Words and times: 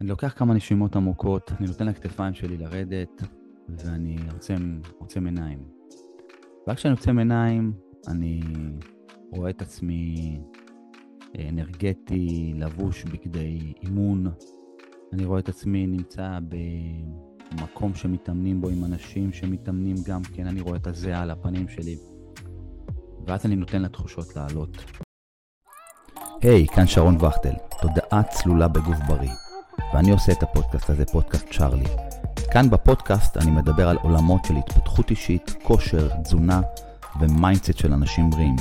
אני 0.00 0.08
לוקח 0.08 0.32
כמה 0.36 0.54
נשימות 0.54 0.96
עמוקות, 0.96 1.52
אני 1.60 1.66
נותן 1.66 1.86
לכתפיים 1.86 2.34
שלי 2.34 2.56
לרדת, 2.56 3.22
ואני 3.68 4.16
עוצם, 4.32 4.80
עוצם 4.98 5.26
עיניים. 5.26 5.58
רק 6.68 6.76
כשאני 6.76 6.94
עוצם 6.94 7.18
עיניים, 7.18 7.72
אני 8.08 8.40
רואה 9.32 9.50
את 9.50 9.62
עצמי 9.62 10.38
אנרגטי, 11.48 12.52
לבוש 12.56 13.04
בגדי 13.04 13.72
אימון. 13.82 14.26
אני 15.12 15.24
רואה 15.24 15.38
את 15.38 15.48
עצמי 15.48 15.86
נמצא 15.86 16.38
במקום 17.52 17.94
שמתאמנים 17.94 18.60
בו 18.60 18.68
עם 18.68 18.84
אנשים 18.84 19.32
שמתאמנים 19.32 19.96
גם 20.06 20.22
כן, 20.22 20.46
אני 20.46 20.60
רואה 20.60 20.76
את 20.76 20.86
הזיעה 20.86 21.22
על 21.22 21.30
הפנים 21.30 21.68
שלי. 21.68 21.96
ואז 23.26 23.46
אני 23.46 23.56
נותן 23.56 23.82
לתחושות 23.82 24.36
לעלות. 24.36 24.76
היי, 26.42 26.64
hey, 26.64 26.74
כאן 26.74 26.86
שרון 26.86 27.16
וכטל, 27.16 27.54
תודעה 27.80 28.22
צלולה 28.22 28.68
בגוף 28.68 28.96
בריא. 29.08 29.47
ואני 29.94 30.10
עושה 30.10 30.32
את 30.32 30.42
הפודקאסט 30.42 30.90
הזה, 30.90 31.04
פודקאסט 31.04 31.46
צ'ארלי. 31.52 31.86
כאן 32.50 32.70
בפודקאסט 32.70 33.36
אני 33.36 33.50
מדבר 33.50 33.88
על 33.88 33.96
עולמות 34.02 34.44
של 34.44 34.56
התפתחות 34.56 35.10
אישית, 35.10 35.54
כושר, 35.62 36.08
תזונה 36.22 36.60
ו 37.20 37.27
mindset 37.27 37.78
של 37.78 37.92
אנשים 37.92 38.30
בריאים. 38.30 38.56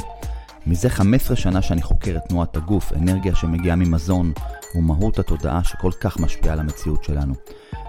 מזה 0.68 0.90
15 0.90 1.36
שנה 1.36 1.62
שאני 1.62 1.82
חוקר 1.82 2.18
את 2.18 2.22
תנועת 2.30 2.58
הגוף, 2.58 2.94
אנרגיה 2.94 3.36
שמגיעה 3.36 3.76
ממזון 3.76 4.32
ומהות 4.76 5.20
התודעה 5.20 5.64
שכל 5.64 5.92
כך 6.02 6.20
משפיעה 6.20 6.54
על 6.54 6.60
המציאות 6.60 7.04
שלנו. 7.04 7.34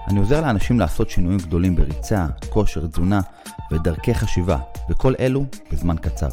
אני 0.08 0.18
עוזר 0.18 0.40
לאנשים 0.40 0.80
לעשות 0.80 1.10
שינויים 1.10 1.38
גדולים 1.38 1.76
בריצה, 1.76 2.26
כושר, 2.48 2.86
תזונה 2.86 3.20
ודרכי 3.72 4.14
חשיבה, 4.14 4.58
וכל 4.90 5.14
אלו 5.20 5.44
בזמן 5.72 5.96
קצר. 5.96 6.28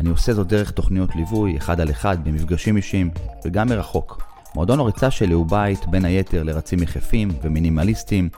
אני 0.00 0.08
עושה 0.08 0.34
זאת 0.34 0.46
דרך 0.46 0.70
תוכניות 0.70 1.16
ליווי, 1.16 1.56
אחד 1.56 1.80
על 1.80 1.90
אחד, 1.90 2.24
במפגשים 2.24 2.76
אישיים, 2.76 3.10
וגם 3.44 3.68
מרחוק. 3.68 4.35
מועדון 4.56 4.80
הריצה 4.80 5.10
שלי 5.10 5.34
הוא 5.34 5.46
בית, 5.46 5.86
בין 5.86 6.04
היתר, 6.04 6.42
לרצים 6.42 6.82
יחפים 6.82 7.28
ומינימליסטים, 7.42 8.28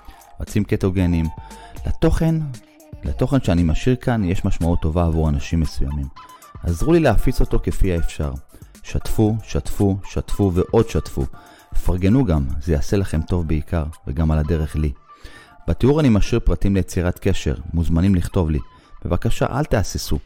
רצים 0.40 0.64
קטוגנים. 0.64 1.26
לתוכן, 1.86 2.34
לתוכן 3.04 3.40
שאני 3.40 3.62
משאיר 3.62 3.96
כאן, 3.96 4.24
יש 4.24 4.44
משמעות 4.44 4.80
טובה 4.80 5.04
עבור 5.04 5.28
אנשים 5.28 5.60
מסוימים. 5.60 6.06
עזרו 6.62 6.92
לי 6.92 7.00
להפיץ 7.00 7.40
אותו 7.40 7.58
כפי 7.62 7.92
האפשר. 7.92 8.32
שתפו, 8.82 9.36
שתפו, 9.42 9.96
שתפו 10.04 10.52
ועוד 10.54 10.88
שתפו. 10.88 11.24
פרגנו 11.84 12.24
גם, 12.24 12.46
זה 12.62 12.72
יעשה 12.72 12.96
לכם 12.96 13.22
טוב 13.22 13.48
בעיקר, 13.48 13.84
וגם 14.06 14.30
על 14.30 14.38
הדרך 14.38 14.76
לי. 14.76 14.92
בתיאור 15.68 16.00
אני 16.00 16.08
משאיר 16.08 16.40
פרטים 16.40 16.74
ליצירת 16.74 17.18
קשר, 17.18 17.54
מוזמנים 17.74 18.14
לכתוב 18.14 18.50
לי. 18.50 18.58
בבקשה, 19.04 19.46
אל 19.58 19.64
תהססו. 19.64 20.18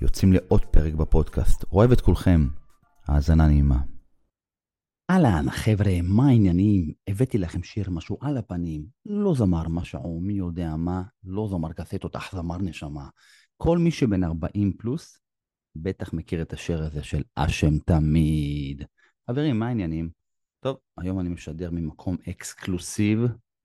יוצאים 0.00 0.32
לעוד 0.32 0.64
פרק 0.64 0.94
בפודקאסט. 0.94 1.64
אוהב 1.72 1.92
את 1.92 2.00
כולכם. 2.00 2.46
האזנה 3.08 3.46
נעימה. 3.46 3.95
אהלן, 5.10 5.50
חבר'ה, 5.50 6.02
מה 6.02 6.28
העניינים? 6.28 6.92
הבאתי 7.08 7.38
לכם 7.38 7.62
שיר 7.62 7.90
משהו 7.90 8.18
על 8.20 8.36
הפנים. 8.36 8.86
לא 9.06 9.34
זמר 9.34 9.68
משהו, 9.68 10.20
מי 10.20 10.32
יודע 10.32 10.76
מה, 10.76 11.02
לא 11.24 11.48
זמר 11.50 11.72
קסטות, 11.72 12.16
אך 12.16 12.34
זמר 12.34 12.58
נשמה. 12.58 13.08
כל 13.56 13.78
מי 13.78 13.90
שבן 13.90 14.24
40 14.24 14.72
פלוס, 14.72 15.18
בטח 15.76 16.12
מכיר 16.12 16.42
את 16.42 16.52
השיר 16.52 16.82
הזה 16.82 17.02
של 17.02 17.22
אשם 17.34 17.78
תמיד. 17.78 18.82
חברים, 19.30 19.58
מה 19.58 19.68
העניינים? 19.68 20.10
טוב, 20.60 20.76
היום 20.98 21.20
אני 21.20 21.28
משדר 21.28 21.70
ממקום 21.70 22.16
אקסקלוסיב 22.30 23.20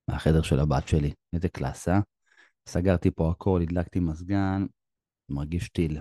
מהחדר 0.07 0.41
של 0.41 0.59
הבת 0.59 0.87
שלי. 0.87 1.13
איזה 1.33 1.49
קלאסה. 1.49 1.99
סגרתי 2.67 3.11
פה 3.11 3.31
הכל, 3.31 3.61
הדלקתי 3.61 3.99
מזגן, 3.99 4.65
מרגיש 5.29 5.69
טיל. 5.69 5.99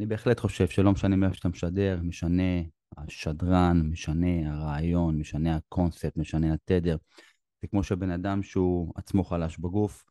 אני 0.00 0.06
בהחלט 0.06 0.40
חושב 0.40 0.68
שלא 0.68 0.92
משנה 0.92 1.16
מאיפה 1.16 1.34
שאתה 1.34 1.48
משדר, 1.48 2.00
משנה 2.02 2.62
השדרן, 2.96 3.80
משנה 3.90 4.52
הרעיון, 4.52 5.18
משנה 5.18 5.56
הקונספט, 5.56 6.16
משנה 6.16 6.54
התדר. 6.54 6.96
זה 7.62 7.68
כמו 7.68 7.82
שבן 7.82 8.10
אדם 8.10 8.42
שהוא 8.42 8.92
עצמו 8.96 9.24
חלש 9.24 9.58
בגוף, 9.58 10.04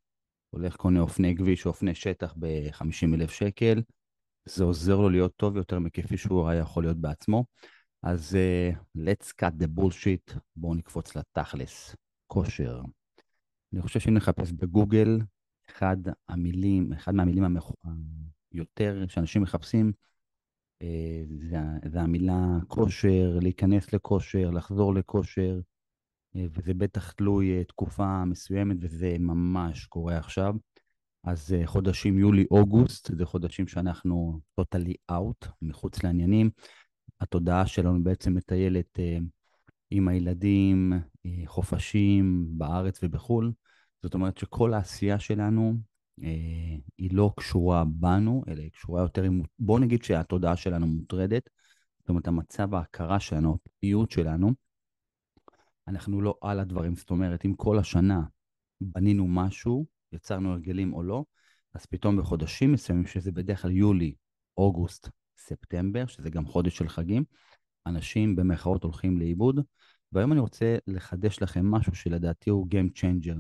הולך 0.49 0.75
קונה 0.75 1.00
אופני 1.00 1.35
כביש 1.35 1.66
או 1.66 1.72
אופני 1.72 1.95
שטח 1.95 2.33
ב-50 2.39 3.16
אלף 3.16 3.31
שקל, 3.31 3.81
זה 4.45 4.63
עוזר 4.63 4.95
לו 4.95 5.09
להיות 5.09 5.35
טוב 5.35 5.57
יותר 5.57 5.79
מכפי 5.79 6.17
שהוא 6.17 6.50
היה 6.50 6.59
יכול 6.59 6.84
להיות 6.84 6.97
בעצמו. 6.97 7.45
אז 8.03 8.38
uh, 8.38 8.78
let's 8.97 9.28
cut 9.41 9.63
the 9.63 9.79
bullshit, 9.79 10.40
בואו 10.56 10.75
נקפוץ 10.75 11.16
לתכלס, 11.16 11.96
כושר. 12.28 12.81
אני 13.73 13.81
חושב 13.81 14.00
שאם 14.00 14.13
נחפש 14.13 14.51
בגוגל, 14.51 15.19
אחד 15.69 15.97
המילים, 16.29 16.94
אחד 16.94 17.16
מהמילים 17.16 17.44
המח... 17.44 17.72
יותר 18.51 19.06
שאנשים 19.07 19.41
מחפשים, 19.41 19.91
זה, 21.50 21.57
זה 21.91 22.01
המילה 22.01 22.57
כושר, 22.67 23.38
להיכנס 23.41 23.94
לכושר, 23.94 24.50
לחזור 24.50 24.94
לכושר, 24.94 25.59
uh, 26.35 26.40
וזה 26.51 26.73
בטח 26.73 27.12
תלוי 27.12 27.62
uh, 27.62 27.66
תקופה 27.67 28.25
מסוימת, 28.25 28.78
וזה 28.79 29.16
ממש 29.19 29.85
קורה 29.85 30.17
עכשיו. 30.17 30.56
אז 31.23 31.53
אה, 31.53 31.67
חודשים 31.67 32.19
יולי-אוגוסט 32.19 33.12
זה 33.17 33.25
חודשים 33.25 33.67
שאנחנו 33.67 34.40
totally 34.62 34.94
out, 35.12 35.47
מחוץ 35.62 36.03
לעניינים. 36.03 36.50
התודעה 37.22 37.67
שלנו 37.67 38.03
בעצם 38.03 38.34
מטיילת 38.34 39.00
אה, 39.00 39.17
עם 39.91 40.07
הילדים, 40.07 40.94
אה, 41.25 41.31
חופשים 41.46 42.46
בארץ 42.57 43.00
ובחו"ל. 43.03 43.51
זאת 44.03 44.13
אומרת 44.13 44.38
שכל 44.38 44.73
העשייה 44.73 45.19
שלנו 45.19 45.73
אה, 45.73 45.75
היא 46.97 47.09
לא 47.12 47.34
קשורה 47.38 47.84
בנו, 47.85 48.44
אלא 48.47 48.62
היא 48.62 48.72
קשורה 48.72 49.02
יותר 49.02 49.24
עם... 49.24 49.41
בואו 49.59 49.80
נגיד 49.80 50.03
שהתודעה 50.03 50.56
שלנו 50.56 50.88
מוטרדת. 50.88 51.50
זאת 52.00 52.09
אומרת, 52.09 52.28
המצב 52.28 52.75
ההכרה 52.75 53.19
שלנו, 53.19 53.57
הפעילות 53.66 54.12
שלנו, 54.12 54.52
אנחנו 55.88 56.22
לא 56.22 56.38
על 56.41 56.59
הדברים. 56.59 56.96
זאת 56.96 57.09
אומרת, 57.09 57.46
אם 57.46 57.53
כל 57.53 57.79
השנה 57.79 58.22
בנינו 58.81 59.28
משהו, 59.28 59.85
יצרנו 60.12 60.52
הרגלים 60.52 60.94
או 60.94 61.03
לא, 61.03 61.24
אז 61.74 61.85
פתאום 61.85 62.18
בחודשים 62.18 62.72
מסוימים, 62.72 63.06
שזה 63.06 63.31
בדרך 63.31 63.62
כלל 63.62 63.72
יולי, 63.72 64.13
אוגוסט, 64.58 65.09
ספטמבר, 65.38 66.06
שזה 66.06 66.29
גם 66.29 66.46
חודש 66.46 66.78
של 66.78 66.90
חגים, 66.90 67.24
אנשים 67.85 68.35
במרכאות 68.35 68.84
הולכים 68.84 69.19
לאיבוד. 69.19 69.59
והיום 70.12 70.31
אני 70.31 70.40
רוצה 70.40 70.78
לחדש 70.88 71.41
לכם 71.41 71.72
משהו 71.72 71.96
שלדעתי 71.96 72.50
הוא 72.50 72.68
Game 72.72 73.00
Changer. 73.00 73.38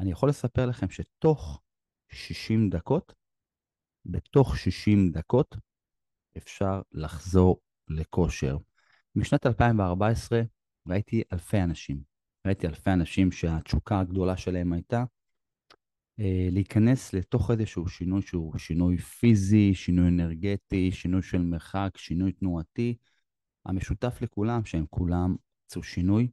אני 0.00 0.10
יכול 0.10 0.28
לספר 0.28 0.66
לכם 0.66 0.90
שתוך 0.90 1.62
60 2.08 2.70
דקות, 2.70 3.14
בתוך 4.04 4.56
60 4.56 5.10
דקות, 5.10 5.56
אפשר 6.36 6.82
לחזור 6.92 7.60
לכושר. 7.88 8.56
משנת 9.14 9.46
2014 9.46 10.42
ראיתי 10.88 11.22
אלפי 11.32 11.62
אנשים. 11.62 12.00
ראיתי 12.46 12.66
אלפי 12.66 12.90
אנשים 12.90 13.32
שהתשוקה 13.32 14.00
הגדולה 14.00 14.36
שלהם 14.36 14.72
הייתה 14.72 15.04
אה, 16.20 16.48
להיכנס 16.50 17.12
לתוך 17.12 17.50
איזשהו 17.50 17.88
שינוי 17.88 18.22
שהוא 18.22 18.58
שינוי 18.58 18.98
פיזי, 18.98 19.74
שינוי 19.74 20.08
אנרגטי, 20.08 20.92
שינוי 20.92 21.22
של 21.22 21.42
מרחק, 21.42 21.90
שינוי 21.96 22.32
תנועתי. 22.32 22.96
המשותף 23.66 24.18
לכולם 24.22 24.64
שהם 24.64 24.84
כולם 24.90 25.36
עשו 25.70 25.82
שינוי. 25.82 26.28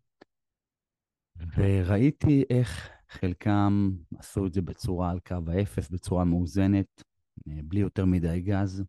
וראיתי 1.57 2.43
איך 2.49 2.89
חלקם 3.09 3.91
עשו 4.17 4.45
את 4.45 4.53
זה 4.53 4.61
בצורה 4.61 5.11
על 5.11 5.19
קו 5.19 5.37
האפס, 5.47 5.89
בצורה 5.89 6.23
מאוזנת, 6.23 7.03
אה, 7.47 7.59
בלי 7.63 7.79
יותר 7.79 8.05
מדי 8.05 8.41
גז. 8.41 8.83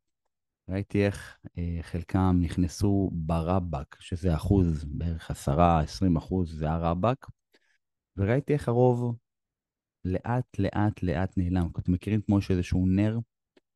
ראיתי 0.69 1.07
איך 1.07 1.39
אה, 1.59 1.79
חלקם 1.83 2.37
נכנסו 2.41 3.11
ברבק, 3.13 4.01
שזה 4.01 4.35
אחוז, 4.35 4.85
בערך 4.85 5.31
עשרה, 5.31 5.81
עשרים 5.81 6.17
אחוז, 6.17 6.59
זה 6.59 6.71
הרבק, 6.71 7.27
וראיתי 8.17 8.53
איך 8.53 8.69
הרוב 8.69 9.17
לאט 10.05 10.59
לאט 10.59 11.03
לאט 11.03 11.39
נעלם. 11.39 11.69
אתם 11.79 11.93
מכירים 11.93 12.21
כמו 12.21 12.43
שאיזשהו 12.43 12.87
נר, 12.87 13.19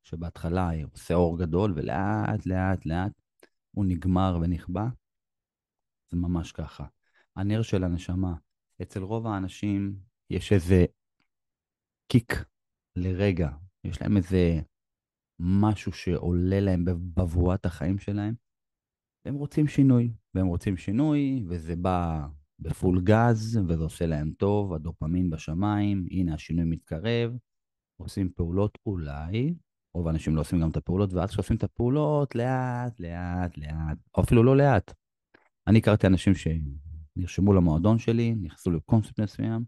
שבהתחלה 0.03 0.69
עושה 0.91 1.13
אור 1.13 1.39
גדול, 1.39 1.73
ולאט 1.75 2.45
לאט 2.45 2.85
לאט 2.85 3.11
הוא 3.71 3.85
נגמר 3.85 4.39
ונכבה? 4.41 4.87
זה 6.09 6.17
ממש 6.17 6.51
ככה. 6.51 6.85
הנר 7.35 7.61
של 7.61 7.83
הנשמה, 7.83 8.33
אצל 8.81 9.03
רוב 9.03 9.27
האנשים 9.27 9.95
יש 10.29 10.53
איזה 10.53 10.85
קיק 12.11 12.33
לרגע, 12.95 13.49
יש 13.83 14.01
להם 14.01 14.17
איזה 14.17 14.61
משהו 15.39 15.91
שעולה 15.91 16.59
להם 16.59 16.85
בבואת 16.85 17.65
החיים 17.65 17.99
שלהם, 17.99 18.35
והם 19.25 19.35
רוצים 19.35 19.67
שינוי, 19.67 20.11
והם 20.35 20.47
רוצים 20.47 20.77
שינוי, 20.77 21.43
וזה 21.49 21.75
בא 21.75 22.27
בפול 22.59 23.01
גז, 23.03 23.59
וזה 23.67 23.83
עושה 23.83 24.05
להם 24.05 24.31
טוב, 24.31 24.73
הדופמין 24.73 25.29
בשמיים, 25.29 26.05
הנה 26.11 26.33
השינוי 26.33 26.65
מתקרב, 26.65 27.37
עושים 28.01 28.29
פעולות 28.29 28.77
אולי, 28.85 29.53
רוב 29.95 30.07
האנשים 30.07 30.35
לא 30.35 30.41
עושים 30.41 30.61
גם 30.61 30.69
את 30.69 30.77
הפעולות, 30.77 31.13
ואז 31.13 31.29
כשעושים 31.29 31.57
את 31.57 31.63
הפעולות, 31.63 32.35
לאט, 32.35 32.99
לאט, 32.99 33.57
לאט, 33.57 33.97
או 34.17 34.23
אפילו 34.23 34.43
לא 34.43 34.57
לאט. 34.57 34.93
אני 35.67 35.79
הכרתי 35.79 36.07
אנשים 36.07 36.35
שנרשמו 37.15 37.53
למועדון 37.53 37.99
שלי, 37.99 38.35
נכנסו 38.35 38.71
לקונספט 38.71 39.19
מסוים, 39.19 39.63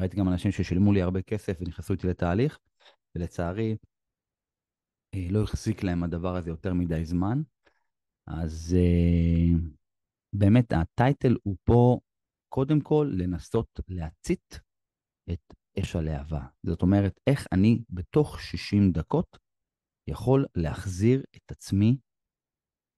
ראיתי 0.00 0.16
גם 0.16 0.28
אנשים 0.28 0.52
ששילמו 0.52 0.92
לי 0.92 1.02
הרבה 1.02 1.22
כסף 1.22 1.56
ונכנסו 1.60 1.92
איתי 1.92 2.06
לתהליך, 2.06 2.58
ולצערי, 3.14 3.76
אה, 5.14 5.26
לא 5.30 5.42
החזיק 5.42 5.82
להם 5.82 6.02
הדבר 6.02 6.36
הזה 6.36 6.50
יותר 6.50 6.74
מדי 6.74 7.04
זמן. 7.04 7.42
אז 8.26 8.76
uh, 8.78 9.60
באמת 10.32 10.72
הטייטל 10.72 11.36
הוא 11.42 11.56
פה 11.64 11.98
קודם 12.48 12.80
כל 12.80 13.12
לנסות 13.18 13.80
להצית 13.88 14.60
את 15.32 15.54
אש 15.80 15.96
הלהבה. 15.96 16.42
זאת 16.62 16.82
אומרת, 16.82 17.20
איך 17.26 17.46
אני 17.52 17.82
בתוך 17.90 18.40
60 18.40 18.92
דקות 18.92 19.38
יכול 20.06 20.46
להחזיר 20.54 21.22
את 21.36 21.50
עצמי 21.50 21.96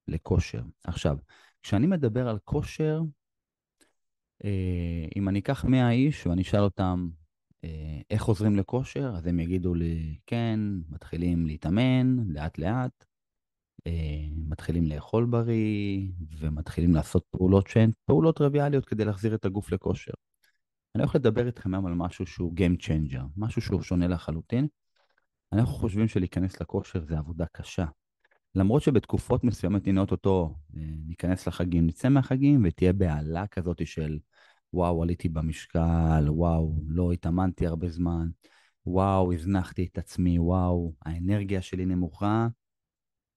לכושר. 0.09 0.63
עכשיו, 0.85 1.17
כשאני 1.63 1.87
מדבר 1.87 2.29
על 2.29 2.39
כושר, 2.45 3.01
אה, 3.01 3.22
אם 5.17 5.29
אני 5.29 5.39
אקח 5.39 5.65
100 5.65 5.91
איש 5.91 6.27
ואני 6.27 6.43
אשאל 6.43 6.61
אותם 6.61 7.09
אה, 7.65 8.01
איך 8.11 8.23
חוזרים 8.23 8.57
לכושר, 8.57 9.13
אז 9.17 9.27
הם 9.27 9.41
יגידו 9.41 9.75
לי, 9.75 10.19
כן, 10.27 10.61
מתחילים 10.89 11.47
להתאמן 11.47 12.17
לאט-לאט, 12.29 13.05
אה, 13.87 14.27
מתחילים 14.37 14.87
לאכול 14.87 15.27
בריא, 15.27 16.09
ומתחילים 16.39 16.95
לעשות 16.95 17.25
פעולות 17.31 17.67
שהן 17.67 17.91
פעולות 18.05 18.37
טריוויאליות 18.37 18.85
כדי 18.85 19.05
להחזיר 19.05 19.35
את 19.35 19.45
הגוף 19.45 19.73
לכושר. 19.73 20.13
אני 20.95 21.03
הולך 21.03 21.15
לדבר 21.15 21.47
איתכם 21.47 21.75
היום 21.75 21.87
על 21.87 21.95
משהו 21.95 22.27
שהוא 22.27 22.55
Game 22.57 22.83
Changer, 22.83 23.23
משהו 23.37 23.63
שהוא 23.63 23.83
שונה 23.83 24.09
לחלוטין. 24.09 24.67
אנחנו 25.53 25.75
חושבים 25.75 26.09
שלהיכנס 26.09 26.61
לכושר 26.61 27.05
זה 27.05 27.19
עבודה 27.19 27.45
קשה. 27.53 27.85
למרות 28.55 28.83
שבתקופות 28.83 29.45
מסוימת, 29.45 29.87
הנה 29.87 30.01
אוטוטו, 30.01 30.55
אה, 30.77 30.83
ניכנס 31.07 31.49
לחגים, 31.49 31.87
נצא 31.87 32.09
מהחגים 32.09 32.63
ותהיה 32.65 32.93
בהלה 32.93 33.47
כזאת 33.47 33.87
של 33.87 34.19
וואו, 34.73 35.03
עליתי 35.03 35.29
במשקל, 35.29 36.25
וואו, 36.29 36.75
לא 36.87 37.13
התאמנתי 37.13 37.67
הרבה 37.67 37.89
זמן, 37.89 38.29
וואו, 38.87 39.33
הזנחתי 39.33 39.89
את 39.93 39.99
עצמי, 39.99 40.39
וואו, 40.39 40.95
האנרגיה 41.03 41.63
שלי 41.63 41.87
נמוכה, 41.87 42.49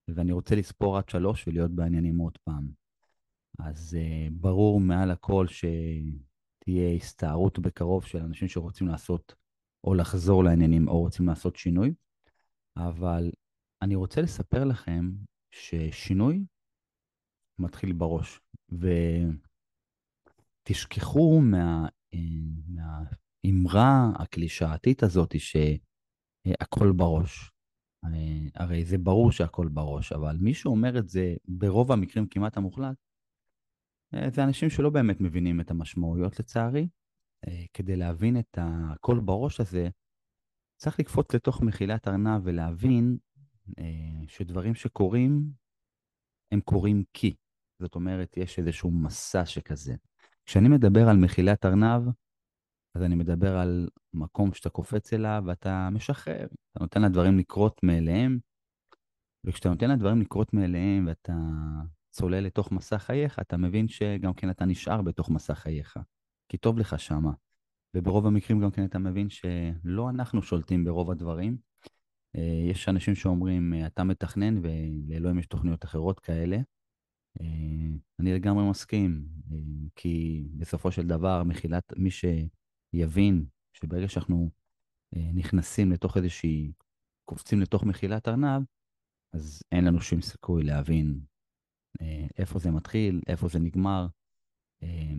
ואני 0.08 0.32
רוצה 0.32 0.56
לספור 0.56 0.98
עד 0.98 1.10
שלוש 1.10 1.48
ולהיות 1.48 1.72
בעניינים 1.72 2.18
עוד 2.18 2.38
פעם. 2.44 2.68
אז 3.60 3.98
uh, 4.00 4.34
ברור 4.34 4.80
מעל 4.80 5.12
הכל 5.12 5.46
שתהיה 5.48 6.96
הסתערות 6.96 7.60
בקרוב 7.60 8.06
של 8.06 8.18
אנשים 8.18 8.48
שרוצים 8.48 8.88
לעשות 8.88 9.36
או 9.84 9.94
לחזור 9.94 10.44
לעניינים 10.44 10.88
או 10.88 11.00
רוצים 11.00 11.28
לעשות 11.28 11.56
שינוי, 11.56 11.94
אבל 12.78 13.32
אני 13.82 13.96
רוצה 13.96 14.22
לספר 14.22 14.64
לכם 14.64 15.12
ששינוי 15.52 16.46
מתחיל 17.60 17.94
בראש, 17.94 18.40
ותשכחו 20.70 21.42
מה, 21.42 21.88
אה, 22.14 22.20
מהאמרה 22.68 24.12
הקלישאתית 24.16 25.04
הזאת 25.04 25.36
שהכל 25.40 26.92
בראש. 26.92 27.52
הרי 28.56 28.86
זה 28.86 28.98
ברור 28.98 29.32
שהכל 29.32 29.68
בראש, 29.68 30.12
אבל 30.12 30.38
מי 30.40 30.54
שאומר 30.54 30.98
את 31.00 31.10
זה 31.10 31.36
ברוב 31.48 31.92
המקרים 31.92 32.28
כמעט 32.28 32.58
המוחלט, 32.58 32.96
אה, 34.14 34.30
זה 34.30 34.44
אנשים 34.44 34.70
שלא 34.70 34.90
באמת 34.90 35.22
מבינים 35.22 35.62
את 35.62 35.72
המשמעויות 35.72 36.40
לצערי. 36.40 36.88
אה, 37.48 37.66
כדי 37.74 37.96
להבין 37.96 38.40
את 38.40 38.58
הכל 38.62 39.20
בראש 39.20 39.60
הזה, 39.60 39.90
צריך 40.76 41.00
לקפוץ 41.00 41.36
לתוך 41.36 41.62
מחילת 41.62 42.08
ארנב 42.08 42.42
ולהבין 42.44 43.18
אה, 43.80 44.28
שדברים 44.28 44.76
שקורים, 44.76 45.52
הם 46.52 46.62
קורים 46.62 47.04
כי. 47.14 47.36
זאת 47.82 47.96
אומרת, 47.96 48.38
יש 48.38 48.60
איזשהו 48.60 48.92
מסע 48.92 49.46
שכזה. 49.46 49.96
כשאני 50.46 50.70
מדבר 50.70 51.10
על 51.10 51.18
מחילת 51.18 51.66
ארנב, 51.66 52.02
אז 52.96 53.04
אני 53.04 53.16
מדבר 53.16 53.58
על 53.58 53.90
מקום 54.14 54.54
שאתה 54.54 54.70
קופץ 54.70 55.14
אליו 55.14 55.44
ואתה 55.46 55.90
משחרר, 55.92 56.48
אתה 56.72 56.80
נותן 56.80 57.02
לדברים 57.02 57.38
לקרות 57.38 57.84
מאליהם, 57.84 58.40
וכשאתה 59.44 59.70
נותן 59.70 59.90
לדברים 59.92 60.22
לקרות 60.22 60.54
מאליהם 60.54 61.08
ואתה 61.08 61.34
צולל 62.12 62.40
לתוך 62.40 62.72
מסע 62.72 62.98
חייך, 62.98 63.40
אתה 63.40 63.58
מבין 63.58 63.88
שגם 63.88 64.34
כן 64.34 64.50
אתה 64.50 64.66
נשאר 64.66 65.02
בתוך 65.02 65.30
מסע 65.30 65.56
חייך, 65.56 65.98
כי 66.50 66.58
טוב 66.58 66.80
לך 66.80 67.00
שמה. 67.00 67.32
וברוב 67.94 68.28
המקרים 68.28 68.62
גם 68.62 68.72
כן 68.72 68.86
אתה 68.86 69.00
מבין 69.00 69.30
שלא 69.30 70.10
אנחנו 70.10 70.42
שולטים 70.42 70.86
ברוב 70.86 71.12
הדברים. 71.12 71.58
אה, 72.36 72.70
יש 72.70 72.90
אנשים 72.90 73.16
שאומרים, 73.16 73.74
אתה 73.86 74.04
מתכנן 74.04 74.56
ולאלוהים 74.64 75.40
יש 75.40 75.48
תוכניות 75.48 75.86
אחרות 75.86 76.20
כאלה. 76.20 76.58
אני 78.26 78.34
לגמרי 78.34 78.70
מסכים, 78.70 79.26
אה, 79.52 79.58
כי 79.96 80.48
בסופו 80.58 80.92
של 80.92 81.08
דבר, 81.08 81.44
מחילת, 81.44 81.94
מי 81.98 82.12
ש... 82.12 82.26
יבין 82.94 83.46
שברגע 83.74 84.08
שאנחנו 84.08 84.50
אה, 85.16 85.32
נכנסים 85.34 85.92
לתוך 85.92 86.18
איזושהי, 86.18 86.72
קופצים 87.26 87.62
לתוך 87.62 87.84
מחילת 87.84 88.28
ארנב, 88.28 88.64
אז 89.34 89.64
אין 89.72 89.86
לנו 89.86 90.02
שום 90.02 90.22
סיכוי 90.22 90.64
להבין 90.64 91.20
אה, 92.02 92.28
איפה 92.38 92.60
זה 92.60 92.72
מתחיל, 92.72 93.22
איפה 93.28 93.48
זה 93.48 93.60
נגמר. 93.60 94.08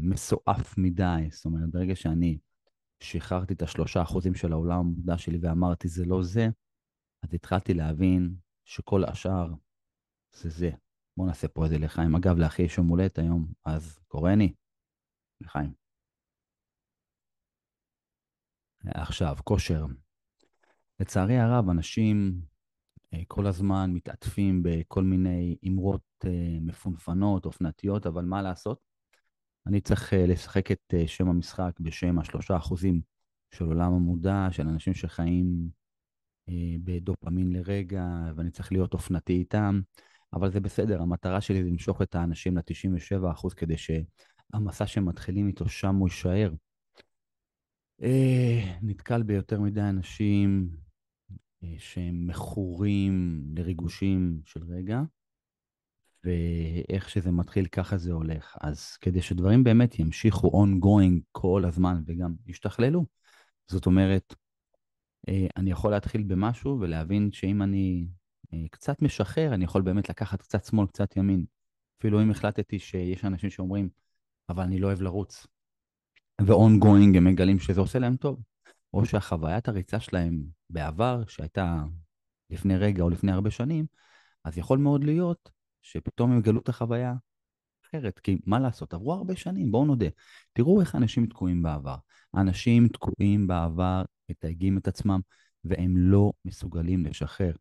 מסועף 0.02 0.78
מדי, 0.78 1.28
זאת 1.30 1.44
אומרת, 1.44 1.70
ברגע 1.70 1.96
שאני 1.96 2.38
שחררתי 3.00 3.54
את 3.54 3.62
השלושה 3.62 4.02
אחוזים 4.02 4.34
של 4.34 4.52
העולם 4.52 4.78
המודע 4.78 5.18
שלי 5.18 5.38
ואמרתי 5.42 5.88
זה 5.88 6.04
לא 6.04 6.22
זה, 6.22 6.48
אז 7.22 7.34
התחלתי 7.34 7.74
להבין 7.74 8.34
שכל 8.64 9.04
השאר 9.04 9.54
זה 10.32 10.50
זה. 10.50 10.70
בואו 11.16 11.28
נעשה 11.28 11.48
פה 11.48 11.64
איזה 11.64 11.78
לחיים. 11.78 12.14
אגב, 12.14 12.38
לאחי 12.38 12.62
יש 12.62 12.78
יום 12.78 12.88
הולדת 12.88 13.18
היום, 13.18 13.46
אז 13.64 13.98
קורני, 14.08 14.54
לחיים. 15.40 15.72
עכשיו, 18.84 19.36
כושר. 19.44 19.86
לצערי 21.00 21.38
הרב, 21.38 21.68
אנשים 21.68 22.40
אה, 23.14 23.22
כל 23.28 23.46
הזמן 23.46 23.90
מתעטפים 23.94 24.62
בכל 24.62 25.02
מיני 25.04 25.56
אמרות 25.68 26.02
אה, 26.24 26.58
מפונפנות, 26.60 27.46
אופנתיות, 27.46 28.06
אבל 28.06 28.24
מה 28.24 28.42
לעשות? 28.42 28.78
אני 29.66 29.80
צריך 29.80 30.14
אה, 30.14 30.26
לשחק 30.26 30.72
את 30.72 30.94
שם 31.06 31.28
המשחק 31.28 31.72
בשם 31.80 32.18
השלושה 32.18 32.56
אחוזים 32.56 33.00
של 33.54 33.64
עולם 33.64 33.92
המודע, 33.92 34.48
של 34.50 34.68
אנשים 34.68 34.94
שחיים 34.94 35.68
בדופמין 36.84 37.52
לרגע, 37.52 38.06
ואני 38.36 38.50
צריך 38.50 38.72
להיות 38.72 38.94
אופנתי 38.94 39.32
איתם, 39.32 39.80
אבל 40.32 40.50
זה 40.52 40.60
בסדר, 40.60 41.02
המטרה 41.02 41.40
שלי 41.40 41.62
זה 41.62 41.70
למשוך 41.70 42.02
את 42.02 42.14
האנשים 42.14 42.56
ל-97% 42.56 43.54
כדי 43.56 43.74
שהמסע 43.76 44.86
שהם 44.86 45.06
מתחילים 45.06 45.46
איתו, 45.46 45.68
שם 45.68 45.96
הוא 45.96 46.08
יישאר. 46.08 46.52
אה, 48.02 48.78
נתקל 48.82 49.22
ביותר 49.22 49.60
מדי 49.60 49.80
אנשים 49.80 50.68
אה, 51.64 51.74
שהם 51.78 52.26
מכורים 52.26 53.44
לריגושים 53.56 54.40
של 54.44 54.64
רגע, 54.68 55.00
ואיך 56.24 57.10
שזה 57.10 57.30
מתחיל, 57.30 57.66
ככה 57.66 57.96
זה 57.96 58.12
הולך. 58.12 58.56
אז 58.60 58.96
כדי 58.96 59.22
שדברים 59.22 59.64
באמת 59.64 59.98
ימשיכו 59.98 60.64
ongoing 60.64 61.20
כל 61.32 61.64
הזמן 61.64 62.02
וגם 62.06 62.34
ישתכללו, 62.46 63.06
זאת 63.70 63.86
אומרת, 63.86 64.34
אה, 65.28 65.46
אני 65.56 65.70
יכול 65.70 65.90
להתחיל 65.90 66.22
במשהו 66.22 66.80
ולהבין 66.80 67.32
שאם 67.32 67.62
אני 67.62 68.06
קצת 68.70 69.02
משחרר, 69.02 69.54
אני 69.54 69.64
יכול 69.64 69.82
באמת 69.82 70.08
לקחת 70.08 70.42
קצת 70.42 70.64
שמאל, 70.64 70.86
קצת 70.86 71.16
ימין. 71.16 71.44
אפילו 71.98 72.22
אם 72.22 72.30
החלטתי 72.30 72.78
שיש 72.78 73.24
אנשים 73.24 73.50
שאומרים, 73.50 73.88
אבל 74.48 74.62
אני 74.62 74.78
לא 74.78 74.86
אוהב 74.86 75.02
לרוץ. 75.02 75.46
ו-ongoing 76.40 77.16
הם 77.16 77.24
מגלים 77.24 77.58
שזה 77.58 77.80
עושה 77.80 77.98
להם 77.98 78.16
טוב. 78.16 78.42
או 78.94 79.06
שהחוויית 79.06 79.68
הריצה 79.68 80.00
שלהם 80.00 80.42
בעבר, 80.70 81.22
שהייתה 81.28 81.82
לפני 82.50 82.76
רגע 82.76 83.02
או 83.02 83.10
לפני 83.10 83.32
הרבה 83.32 83.50
שנים, 83.50 83.86
אז 84.44 84.58
יכול 84.58 84.78
מאוד 84.78 85.04
להיות 85.04 85.50
שפתאום 85.82 86.32
הם 86.32 86.38
יגלו 86.38 86.60
את 86.60 86.68
החוויה 86.68 87.14
אחרת. 87.84 88.18
כי 88.18 88.38
מה 88.46 88.58
לעשות, 88.58 88.94
עברו 88.94 89.12
הרבה 89.12 89.36
שנים, 89.36 89.72
בואו 89.72 89.84
נודה. 89.84 90.06
תראו 90.52 90.80
איך 90.80 90.94
אנשים 90.94 91.26
תקועים 91.26 91.62
בעבר. 91.62 91.96
אנשים 92.36 92.88
תקועים 92.88 93.46
בעבר, 93.46 94.02
מתייגים 94.30 94.78
את 94.78 94.88
עצמם, 94.88 95.20
והם 95.64 95.96
לא 95.96 96.32
מסוגלים 96.44 97.06
לשחרר. 97.06 97.52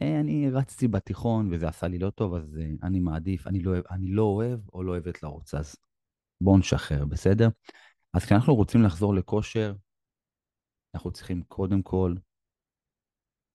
אה, 0.00 0.20
אני 0.20 0.50
רצתי 0.50 0.88
בתיכון 0.88 1.52
וזה 1.52 1.68
עשה 1.68 1.88
לי 1.88 1.98
לא 1.98 2.10
טוב, 2.10 2.34
אז 2.34 2.58
אה, 2.58 2.70
אני 2.82 3.00
מעדיף, 3.00 3.46
אני 3.46 3.60
לא, 3.60 3.72
אני 3.90 4.08
לא 4.08 4.22
אוהב 4.22 4.60
או 4.72 4.82
לא 4.82 4.90
אוהבת 4.90 5.22
לרוץ, 5.22 5.54
אז 5.54 5.76
בואו 6.40 6.58
נשחרר, 6.58 7.04
בסדר? 7.04 7.48
אז 8.14 8.24
כשאנחנו 8.24 8.54
רוצים 8.54 8.82
לחזור 8.82 9.14
לכושר, 9.14 9.74
אנחנו 10.94 11.10
צריכים 11.12 11.42
קודם 11.42 11.82
כל 11.82 12.14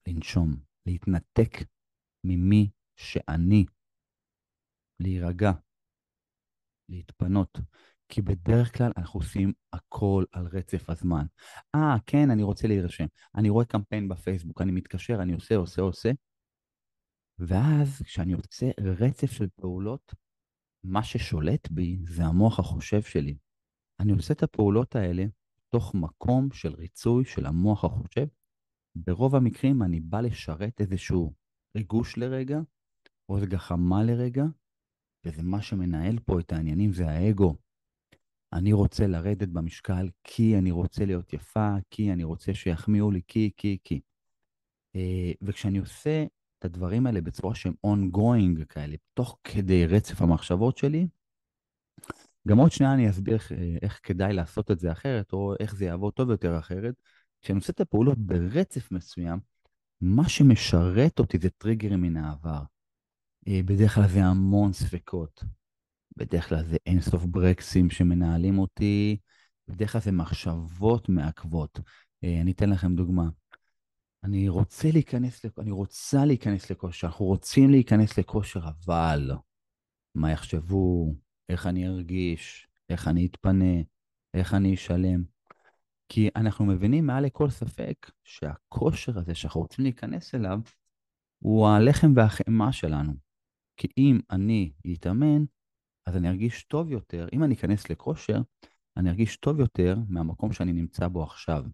לנשום, 0.07 0.55
להתנתק 0.85 1.57
ממי 2.23 2.69
שאני, 2.95 3.65
להירגע, 4.99 5.51
להתפנות. 6.89 7.57
כי 8.09 8.21
בדרך 8.21 8.77
כלל 8.77 8.91
אנחנו 8.97 9.19
עושים 9.19 9.53
הכל 9.73 10.23
על 10.31 10.47
רצף 10.47 10.89
הזמן. 10.89 11.25
אה, 11.75 11.95
כן, 12.05 12.31
אני 12.31 12.43
רוצה 12.43 12.67
להירשם. 12.67 13.05
אני 13.35 13.49
רואה 13.49 13.65
קמפיין 13.65 14.09
בפייסבוק, 14.09 14.61
אני 14.61 14.71
מתקשר, 14.71 15.21
אני 15.21 15.33
עושה, 15.33 15.55
עושה, 15.55 15.81
עושה. 15.81 16.11
ואז 17.39 18.01
כשאני 18.01 18.33
עושה 18.33 18.71
רצף 18.79 19.31
של 19.31 19.47
פעולות, 19.55 20.13
מה 20.83 21.03
ששולט 21.03 21.71
בי 21.71 21.99
זה 22.03 22.23
המוח 22.25 22.59
החושב 22.59 23.01
שלי. 23.01 23.37
אני 23.99 24.11
עושה 24.11 24.33
את 24.33 24.43
הפעולות 24.43 24.95
האלה 24.95 25.25
תוך 25.69 25.95
מקום 25.95 26.51
של 26.51 26.73
ריצוי 26.73 27.25
של 27.25 27.45
המוח 27.45 27.85
החושב. 27.85 28.27
ברוב 28.95 29.35
המקרים 29.35 29.83
אני 29.83 29.99
בא 29.99 30.21
לשרת 30.21 30.81
איזשהו 30.81 31.33
ריגוש 31.77 32.17
לרגע, 32.17 32.59
או 33.29 33.35
איזו 33.35 33.47
גחמה 33.49 34.03
לרגע, 34.03 34.43
וזה 35.25 35.43
מה 35.43 35.61
שמנהל 35.61 36.19
פה 36.19 36.39
את 36.39 36.51
העניינים, 36.51 36.93
זה 36.93 37.09
האגו. 37.09 37.55
אני 38.53 38.73
רוצה 38.73 39.07
לרדת 39.07 39.47
במשקל 39.47 40.09
כי 40.23 40.57
אני 40.57 40.71
רוצה 40.71 41.05
להיות 41.05 41.33
יפה, 41.33 41.75
כי 41.89 42.13
אני 42.13 42.23
רוצה 42.23 42.53
שיחמיאו 42.53 43.11
לי, 43.11 43.21
כי, 43.27 43.51
כי, 43.57 43.77
כי. 43.83 44.01
אה, 44.95 45.31
וכשאני 45.41 45.77
עושה 45.77 46.25
את 46.59 46.65
הדברים 46.65 47.07
האלה 47.07 47.21
בצורה 47.21 47.55
שהם 47.55 47.73
ongoing 47.87 48.65
כאלה, 48.65 48.95
תוך 49.13 49.37
כדי 49.43 49.85
רצף 49.85 50.21
המחשבות 50.21 50.77
שלי, 50.77 51.07
גם 52.47 52.57
עוד 52.57 52.71
שנייה 52.71 52.93
אני 52.93 53.09
אסביר 53.09 53.33
איך, 53.35 53.51
אה, 53.51 53.77
איך 53.81 53.99
כדאי 54.03 54.33
לעשות 54.33 54.71
את 54.71 54.79
זה 54.79 54.91
אחרת, 54.91 55.33
או 55.33 55.53
איך 55.59 55.75
זה 55.75 55.85
יעבוד 55.85 56.13
טוב 56.13 56.29
יותר 56.29 56.59
אחרת. 56.59 56.95
כשאני 57.41 57.59
עושה 57.59 57.71
את 57.71 57.81
הפעולות 57.81 58.17
ברצף 58.17 58.91
מסוים, 58.91 59.39
מה 60.01 60.29
שמשרת 60.29 61.19
אותי 61.19 61.37
זה 61.41 61.49
טריגרים 61.49 62.01
מן 62.01 62.17
העבר. 62.17 62.61
אה, 63.47 63.61
בדרך 63.65 63.95
כלל 63.95 64.07
זה 64.07 64.25
המון 64.25 64.73
ספקות. 64.73 65.43
בדרך 66.17 66.49
כלל 66.49 66.65
זה 66.65 66.77
אינסוף 66.85 67.25
ברקסים 67.25 67.89
שמנהלים 67.89 68.59
אותי, 68.59 69.17
בדרך 69.67 69.91
כלל 69.91 70.01
זה 70.01 70.11
מחשבות 70.11 71.09
מעכבות. 71.09 71.79
אה, 72.23 72.41
אני 72.41 72.51
אתן 72.51 72.69
לכם 72.69 72.95
דוגמה. 72.95 73.29
אני 74.23 74.49
רוצה 74.49 74.91
להיכנס, 74.93 75.45
אני 75.57 75.71
רוצה 75.71 76.25
להיכנס 76.25 76.71
לכושר, 76.71 77.07
אנחנו 77.07 77.25
רוצים 77.25 77.69
להיכנס 77.69 78.19
לכושר, 78.19 78.59
אבל 78.67 79.31
מה 80.15 80.31
יחשבו, 80.31 81.15
איך 81.49 81.67
אני 81.67 81.87
ארגיש, 81.87 82.67
איך 82.89 83.07
אני 83.07 83.25
אתפנה, 83.25 83.81
איך 84.33 84.53
אני 84.53 84.73
אשלם. 84.73 85.23
כי 86.09 86.29
אנחנו 86.35 86.65
מבינים 86.65 87.05
מעל 87.07 87.25
לכל 87.25 87.49
ספק 87.49 88.11
שהכושר 88.23 89.19
הזה 89.19 89.35
שאנחנו 89.35 89.61
רוצים 89.61 89.85
להיכנס 89.85 90.35
אליו, 90.35 90.59
הוא 91.39 91.67
הלחם 91.67 92.13
והחמאה 92.15 92.71
שלנו. 92.71 93.13
כי 93.77 93.87
אם 93.97 94.19
אני 94.31 94.71
אתאמן, 94.93 95.43
אז 96.05 96.17
אני 96.17 96.29
ארגיש 96.29 96.63
טוב 96.63 96.91
יותר. 96.91 97.27
אם 97.33 97.43
אני 97.43 97.55
אכנס 97.55 97.89
לכושר, 97.89 98.41
אני 98.97 99.09
ארגיש 99.09 99.37
טוב 99.37 99.59
יותר 99.59 99.97
מהמקום 100.07 100.53
שאני 100.53 100.73
נמצא 100.73 101.07
בו 101.07 101.23
עכשיו. 101.23 101.65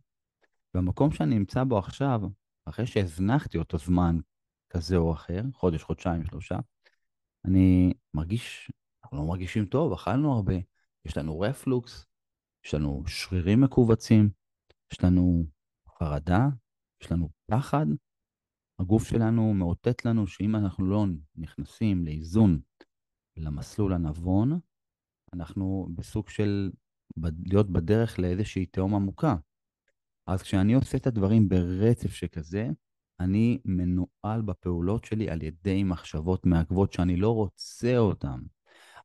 והמקום 0.75 1.11
שאני 1.11 1.39
נמצא 1.39 1.63
בו 1.63 1.77
עכשיו, 1.77 2.21
אחרי 2.65 2.87
שהזנחתי 2.87 3.57
אותו 3.57 3.77
זמן 3.77 4.19
כזה 4.69 4.95
או 4.95 5.13
אחר, 5.13 5.41
חודש, 5.53 5.83
חודשיים, 5.83 6.25
שלושה, 6.25 6.55
אני 7.45 7.93
מרגיש, 8.13 8.71
אנחנו 9.03 9.17
לא 9.17 9.23
מרגישים 9.23 9.65
טוב, 9.65 9.93
אכלנו 9.93 10.33
הרבה, 10.33 10.53
יש 11.05 11.17
לנו 11.17 11.39
רפלוקס, 11.39 12.05
יש 12.65 12.73
לנו 12.73 13.03
שרירים 13.07 13.61
מכווצים, 13.61 14.29
יש 14.93 15.03
לנו 15.03 15.45
חרדה, 15.99 16.47
יש 17.03 17.11
לנו 17.11 17.29
פחד. 17.51 17.85
הגוף 18.79 19.07
שלנו 19.07 19.53
מאותת 19.53 20.05
לנו 20.05 20.27
שאם 20.27 20.55
אנחנו 20.55 20.85
לא 20.85 21.05
נכנסים 21.35 22.05
לאיזון 22.05 22.59
למסלול 23.37 23.93
הנבון, 23.93 24.59
אנחנו 25.33 25.87
בסוג 25.95 26.29
של 26.29 26.71
להיות 27.45 27.69
בדרך 27.69 28.19
לאיזושהי 28.19 28.65
תהום 28.65 28.95
עמוקה. 28.95 29.35
אז 30.27 30.41
כשאני 30.41 30.73
עושה 30.73 30.97
את 30.97 31.07
הדברים 31.07 31.49
ברצף 31.49 32.13
שכזה, 32.13 32.69
אני 33.19 33.59
מנוהל 33.65 34.41
בפעולות 34.45 35.05
שלי 35.05 35.29
על 35.29 35.43
ידי 35.43 35.83
מחשבות 35.83 36.45
מעכבות 36.45 36.93
שאני 36.93 37.15
לא 37.15 37.35
רוצה 37.35 37.97
אותן. 37.97 38.39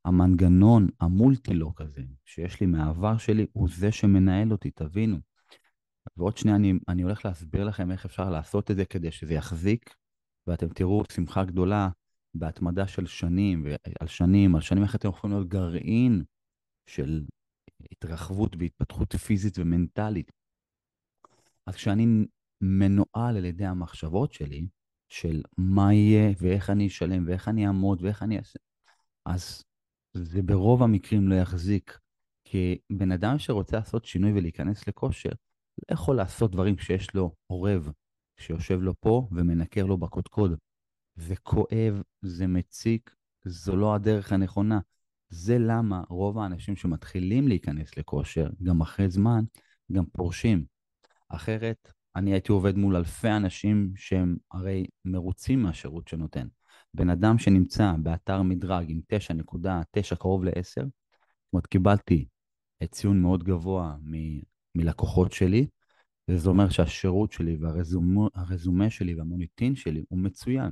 המנגנון 0.05 0.87
המולטילוק 0.99 1.81
הזה 1.81 2.01
שיש 2.25 2.61
לי 2.61 2.67
מהעבר 2.67 3.17
שלי 3.17 3.45
הוא 3.53 3.69
זה 3.71 3.91
שמנהל 3.91 4.51
אותי, 4.51 4.71
תבינו. 4.71 5.17
ועוד 6.17 6.37
שנייה 6.37 6.57
אני, 6.57 6.73
אני 6.87 7.01
הולך 7.01 7.25
להסביר 7.25 7.63
לכם 7.63 7.91
איך 7.91 8.05
אפשר 8.05 8.29
לעשות 8.29 8.71
את 8.71 8.75
זה 8.75 8.85
כדי 8.85 9.11
שזה 9.11 9.33
יחזיק, 9.33 9.95
ואתם 10.47 10.69
תראו 10.69 11.03
שמחה 11.11 11.43
גדולה 11.43 11.89
בהתמדה 12.33 12.87
של 12.87 13.05
שנים, 13.05 13.65
ועל 13.65 14.07
שנים, 14.07 14.55
על 14.55 14.61
שנים 14.61 14.83
איך 14.83 14.95
אתם 14.95 15.09
יכולים 15.09 15.35
להיות 15.35 15.47
גרעין 15.47 16.23
של 16.85 17.23
התרחבות 17.91 18.55
והתפתחות 18.59 19.15
פיזית 19.15 19.59
ומנטלית. 19.59 20.31
אז 21.65 21.75
כשאני 21.75 22.25
מנוהל 22.61 23.37
על 23.37 23.45
ידי 23.45 23.65
המחשבות 23.65 24.33
שלי, 24.33 24.67
של 25.09 25.41
מה 25.57 25.93
יהיה 25.93 26.33
ואיך 26.37 26.69
אני 26.69 26.87
אשלם 26.87 27.23
ואיך 27.27 27.47
אני 27.47 27.67
אעמוד 27.67 28.01
ואיך 28.01 28.23
אני 28.23 28.37
אעשה, 28.37 28.59
אז 29.25 29.63
זה 30.13 30.41
ברוב 30.41 30.83
המקרים 30.83 31.27
לא 31.27 31.35
יחזיק. 31.35 31.97
כי 32.43 32.77
בן 32.89 33.11
אדם 33.11 33.39
שרוצה 33.39 33.77
לעשות 33.77 34.05
שינוי 34.05 34.31
ולהיכנס 34.31 34.87
לכושר, 34.87 35.29
לא 35.29 35.93
יכול 35.93 36.15
לעשות 36.15 36.51
דברים 36.51 36.75
כשיש 36.75 37.15
לו 37.15 37.35
עורב 37.47 37.89
שיושב 38.37 38.81
לו 38.81 38.93
פה 38.99 39.27
ומנקר 39.31 39.85
לו 39.85 39.97
בקודקוד. 39.97 40.55
זה 41.15 41.35
כואב, 41.35 42.01
זה 42.21 42.47
מציק, 42.47 43.15
זו 43.45 43.75
לא 43.75 43.95
הדרך 43.95 44.33
הנכונה. 44.33 44.79
זה 45.29 45.57
למה 45.59 46.03
רוב 46.09 46.37
האנשים 46.37 46.75
שמתחילים 46.75 47.47
להיכנס 47.47 47.97
לכושר, 47.97 48.49
גם 48.63 48.81
אחרי 48.81 49.09
זמן, 49.09 49.43
גם 49.91 50.05
פורשים. 50.05 50.65
אחרת, 51.35 51.91
אני 52.15 52.31
הייתי 52.31 52.51
עובד 52.51 52.77
מול 52.77 52.95
אלפי 52.95 53.29
אנשים 53.29 53.91
שהם 53.95 54.35
הרי 54.51 54.85
מרוצים 55.05 55.63
מהשירות 55.63 56.07
שנותן. 56.07 56.47
בן 56.93 57.09
אדם 57.09 57.37
שנמצא 57.37 57.93
באתר 58.03 58.41
מדרג 58.41 58.85
עם 58.89 59.01
9.9 59.07 60.15
קרוב 60.15 60.43
ל-10, 60.43 60.83
זאת 60.83 61.53
אומרת, 61.53 61.67
קיבלתי 61.67 62.25
ציון 62.85 63.21
מאוד 63.21 63.43
גבוה 63.43 63.95
מ- 64.03 64.41
מלקוחות 64.75 65.31
שלי, 65.31 65.67
וזה 66.27 66.49
אומר 66.49 66.69
שהשירות 66.69 67.31
שלי 67.31 67.57
והרזומה 67.57 68.89
שלי 68.89 69.15
והמוניטין 69.15 69.75
שלי 69.75 70.03
הוא 70.09 70.19
מצוין. 70.19 70.69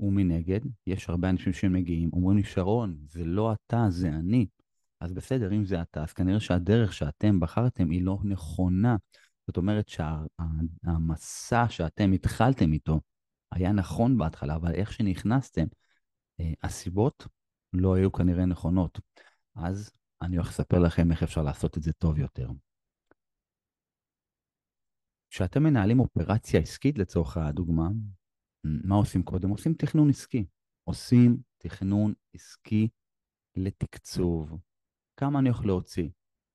ומנגד, 0.00 0.60
יש 0.86 1.08
הרבה 1.08 1.30
אנשים 1.30 1.52
שמגיעים, 1.52 2.10
אומרים 2.12 2.36
לי, 2.36 2.44
שרון, 2.44 2.96
זה 3.06 3.24
לא 3.24 3.52
אתה, 3.52 3.86
זה 3.88 4.08
אני. 4.08 4.46
אז 5.00 5.12
בסדר, 5.12 5.52
אם 5.52 5.64
זה 5.64 5.82
אתה, 5.82 6.02
אז 6.02 6.12
כנראה 6.12 6.40
שהדרך 6.40 6.92
שאתם 6.92 7.40
בחרתם 7.40 7.90
היא 7.90 8.02
לא 8.02 8.18
נכונה. 8.24 8.96
זאת 9.50 9.56
אומרת 9.56 9.88
שהמסע 9.88 11.68
שאתם 11.68 12.12
התחלתם 12.12 12.72
איתו 12.72 13.00
היה 13.52 13.72
נכון 13.72 14.18
בהתחלה, 14.18 14.56
אבל 14.56 14.74
איך 14.74 14.92
שנכנסתם, 14.92 15.64
אה, 16.40 16.52
הסיבות 16.62 17.26
לא 17.72 17.94
היו 17.94 18.12
כנראה 18.12 18.46
נכונות. 18.46 19.00
אז 19.54 19.90
אני 20.22 20.36
הולך 20.36 20.48
לספר 20.48 20.78
לכם 20.78 21.12
איך 21.12 21.22
אפשר 21.22 21.42
לעשות 21.42 21.78
את 21.78 21.82
זה 21.82 21.92
טוב 21.92 22.18
יותר. 22.18 22.50
כשאתם 25.30 25.62
מנהלים 25.62 26.00
אופרציה 26.00 26.60
עסקית 26.60 26.98
לצורך 26.98 27.36
הדוגמה, 27.36 27.88
מה 28.64 28.94
עושים 28.94 29.22
קודם? 29.22 29.50
עושים 29.50 29.74
תכנון 29.74 30.10
עסקי. 30.10 30.46
עושים 30.84 31.36
תכנון 31.58 32.14
עסקי 32.34 32.88
לתקצוב. 33.56 34.58
כמה 35.16 35.38
אני 35.38 35.48
הולך 35.48 35.64
להוציא? 35.64 36.08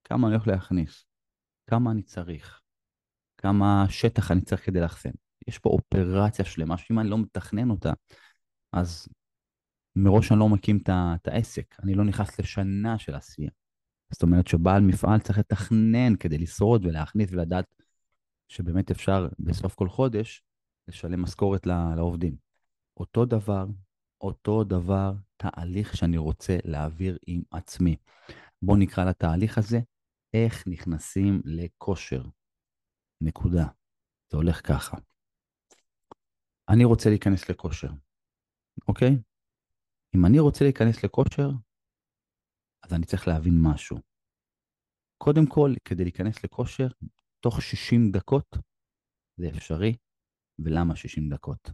כמה 0.04 0.28
אני 0.28 0.36
הולך 0.36 0.48
להכניס? 0.48 1.06
כמה 1.70 1.92
אני 1.92 2.04
צריך? 2.04 2.65
כמה 3.46 3.86
שטח 3.90 4.32
אני 4.32 4.42
צריך 4.42 4.66
כדי 4.66 4.80
לאחסן? 4.80 5.10
יש 5.48 5.60
פה 5.60 5.70
אופרציה 5.70 6.46
שלמה, 6.46 6.78
שאם 6.78 7.00
אני 7.00 7.10
לא 7.10 7.18
מתכנן 7.18 7.70
אותה, 7.70 7.94
אז 8.74 9.08
מראש 9.96 10.32
אני 10.32 10.40
לא 10.40 10.50
מקים 10.50 10.80
את 10.88 11.28
העסק, 11.28 11.76
אני 11.84 11.94
לא 11.94 12.04
נכנס 12.04 12.40
לשנה 12.40 12.98
של 12.98 13.16
עשייה. 13.16 13.50
זאת 14.12 14.24
אומרת 14.24 14.48
שבעל 14.48 14.82
מפעל 14.82 15.20
צריך 15.20 15.38
לתכנן 15.38 16.16
כדי 16.16 16.38
לשרוד 16.38 16.86
ולהכניס 16.86 17.30
ולדעת 17.32 17.66
שבאמת 18.48 18.92
אפשר 18.92 19.28
בסוף 19.40 19.76
כל 19.76 19.90
חודש 19.90 20.44
לשלם 20.88 21.22
משכורת 21.22 21.68
לעובדים. 21.68 22.36
אותו 22.98 23.26
דבר, 23.26 23.66
אותו 24.22 24.64
דבר, 24.64 25.14
תהליך 25.38 25.98
שאני 25.98 26.18
רוצה 26.18 26.58
להעביר 26.64 27.18
עם 27.28 27.42
עצמי. 27.52 27.96
בואו 28.62 28.78
נקרא 28.78 29.06
לתהליך 29.06 29.58
הזה, 29.58 29.80
איך 30.34 30.64
נכנסים 30.68 31.42
לכושר. 31.46 32.24
נקודה. 33.26 33.66
זה 34.32 34.38
הולך 34.38 34.68
ככה. 34.68 34.98
אני 36.70 36.86
רוצה 36.86 37.10
להיכנס 37.10 37.50
לכושר, 37.50 37.90
אוקיי? 38.88 39.22
אם 40.16 40.26
אני 40.26 40.40
רוצה 40.40 40.66
להיכנס 40.66 41.04
לכושר, 41.04 41.50
אז 42.84 42.94
אני 42.94 43.06
צריך 43.06 43.28
להבין 43.28 43.54
משהו. 43.62 43.98
קודם 45.18 45.46
כל, 45.46 45.74
כדי 45.86 46.04
להיכנס 46.04 46.44
לכושר, 46.44 46.88
תוך 47.40 47.62
60 47.62 48.12
דקות 48.12 48.58
זה 49.38 49.50
אפשרי, 49.50 49.96
ולמה 50.60 50.96
60 50.96 51.30
דקות? 51.30 51.70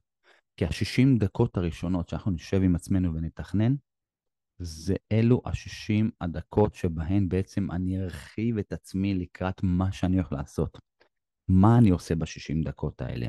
כי 0.58 0.66
ה-60 0.66 1.20
דקות 1.20 1.58
הראשונות 1.58 2.10
שאנחנו 2.10 2.32
נשב 2.32 2.62
עם 2.64 2.76
עצמנו 2.76 3.14
ונתכנן, 3.14 3.76
זה 4.60 4.96
אלו 5.12 5.42
ה-60 5.46 6.12
הדקות 6.22 6.76
שבהן 6.76 7.30
בעצם 7.30 7.72
אני 7.72 8.04
ארחיב 8.04 8.58
את 8.58 8.74
עצמי 8.74 9.14
לקראת 9.14 9.64
מה 9.64 9.92
שאני 9.92 10.16
הולך 10.16 10.32
לעשות. 10.32 10.91
מה 11.48 11.78
אני 11.78 11.90
עושה 11.90 12.16
ב-60 12.16 12.66
דקות 12.66 13.02
האלה? 13.02 13.28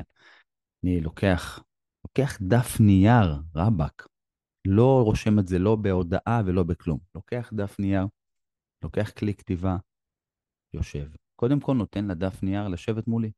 אני 0.83 1.01
לוקח, 1.01 1.63
לוקח 2.07 2.37
דף 2.41 2.79
נייר, 2.79 3.41
רבאק, 3.55 4.07
לא 4.67 5.01
רושם 5.05 5.39
את 5.39 5.47
זה 5.47 5.59
לא 5.59 5.75
בהודעה 5.75 6.41
ולא 6.45 6.63
בכלום. 6.63 6.99
לוקח 7.15 7.53
דף 7.53 7.79
נייר, 7.79 8.03
לוקח 8.83 9.11
כלי 9.11 9.33
כתיבה, 9.33 9.77
יושב. 10.73 11.11
קודם 11.35 11.59
כל 11.59 11.73
נותן 11.73 12.07
לדף 12.07 12.43
נייר 12.43 12.67
לשבת 12.67 13.07
מולי. 13.07 13.31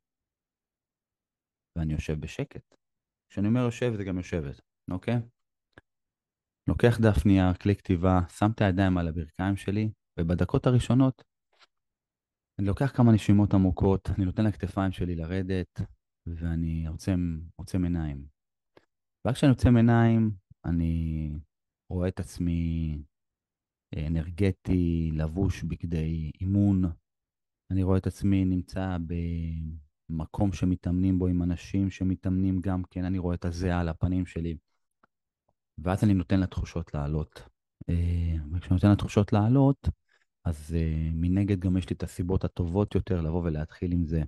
ואני 1.78 1.94
יושב 1.94 2.20
בשקט. 2.20 2.76
כשאני 3.30 3.48
אומר 3.48 3.62
יושב 3.62 3.94
זה 3.98 4.04
גם 4.04 4.18
יושבת, 4.18 4.62
אוקיי? 4.92 5.16
לוקח 6.70 6.98
דף 7.02 7.26
נייר, 7.26 7.54
כלי 7.54 7.76
כתיבה, 7.76 8.20
שם 8.30 8.52
את 8.56 8.62
הידיים 8.62 8.98
על 8.98 9.08
הברכיים 9.08 9.56
שלי, 9.58 9.90
ובדקות 10.20 10.68
הראשונות 10.68 11.24
אני 12.60 12.68
לוקח 12.68 12.92
כמה 12.96 13.12
נשימות 13.12 13.54
עמוקות, 13.54 14.10
אני 14.18 14.26
נותן 14.26 14.46
לכתפיים 14.46 14.92
שלי 14.92 15.16
לרדת, 15.16 15.82
ואני 16.26 16.88
עוצם, 16.88 17.40
עוצם 17.56 17.84
עיניים. 17.84 18.26
רק 19.28 19.36
כשאני 19.36 19.50
עוצם 19.50 19.78
עיניים, 19.78 20.32
אני 20.66 21.32
רואה 21.90 22.08
את 22.08 22.20
עצמי 22.20 22.98
אנרגטי, 24.08 25.12
לבוש 25.14 25.64
בגדי 25.64 26.32
אימון. 26.42 26.84
אני 27.72 27.84
רואה 27.84 27.98
את 27.98 28.08
עצמי 28.08 28.46
נמצא 28.46 28.98
במקום 30.10 30.54
שמתאמנים 30.54 31.20
בו 31.20 31.28
עם 31.28 31.44
אנשים 31.44 31.92
שמתאמנים 31.92 32.62
גם 32.62 32.84
כן, 32.92 33.06
אני 33.06 33.18
רואה 33.18 33.36
את 33.36 33.46
הזיעה 33.46 33.80
על 33.80 33.90
הפנים 33.90 34.26
שלי. 34.26 34.58
ואז 35.78 36.04
אני 36.04 36.14
נותן 36.14 36.40
לתחושות 36.40 36.94
לעלות. 36.94 37.42
אה, 37.90 38.36
וכשאני 38.52 38.76
נותן 38.76 38.92
לתחושות 38.92 39.34
לעלות, 39.34 39.90
אז 40.46 40.76
uh, 40.76 41.14
מנגד 41.14 41.60
גם 41.60 41.78
יש 41.78 41.90
לי 41.90 41.96
את 41.96 42.04
הסיבות 42.04 42.44
הטובות 42.44 42.96
יותר 42.96 43.22
לבוא 43.22 43.44
ולהתחיל 43.44 43.92
עם 43.92 44.06
זה. 44.06 44.22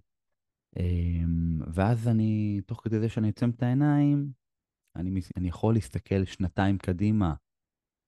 Um, 0.75 1.63
ואז 1.73 2.07
אני, 2.07 2.61
תוך 2.65 2.81
כדי 2.83 2.99
זה 2.99 3.09
שאני 3.09 3.27
עוצם 3.27 3.49
את 3.49 3.63
העיניים, 3.63 4.31
אני, 4.95 5.21
אני 5.37 5.47
יכול 5.47 5.73
להסתכל 5.73 6.25
שנתיים 6.25 6.77
קדימה 6.77 7.33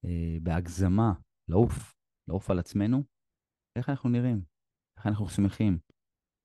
uh, 0.06 0.10
בהגזמה, 0.44 1.14
לעוף, 1.48 1.96
לעוף 2.28 2.50
על 2.50 2.60
עצמנו, 2.60 3.04
איך 3.78 3.90
אנחנו 3.90 4.10
נראים, 4.10 4.42
איך 4.98 5.08
אנחנו 5.08 5.30
שמחים. 5.30 5.80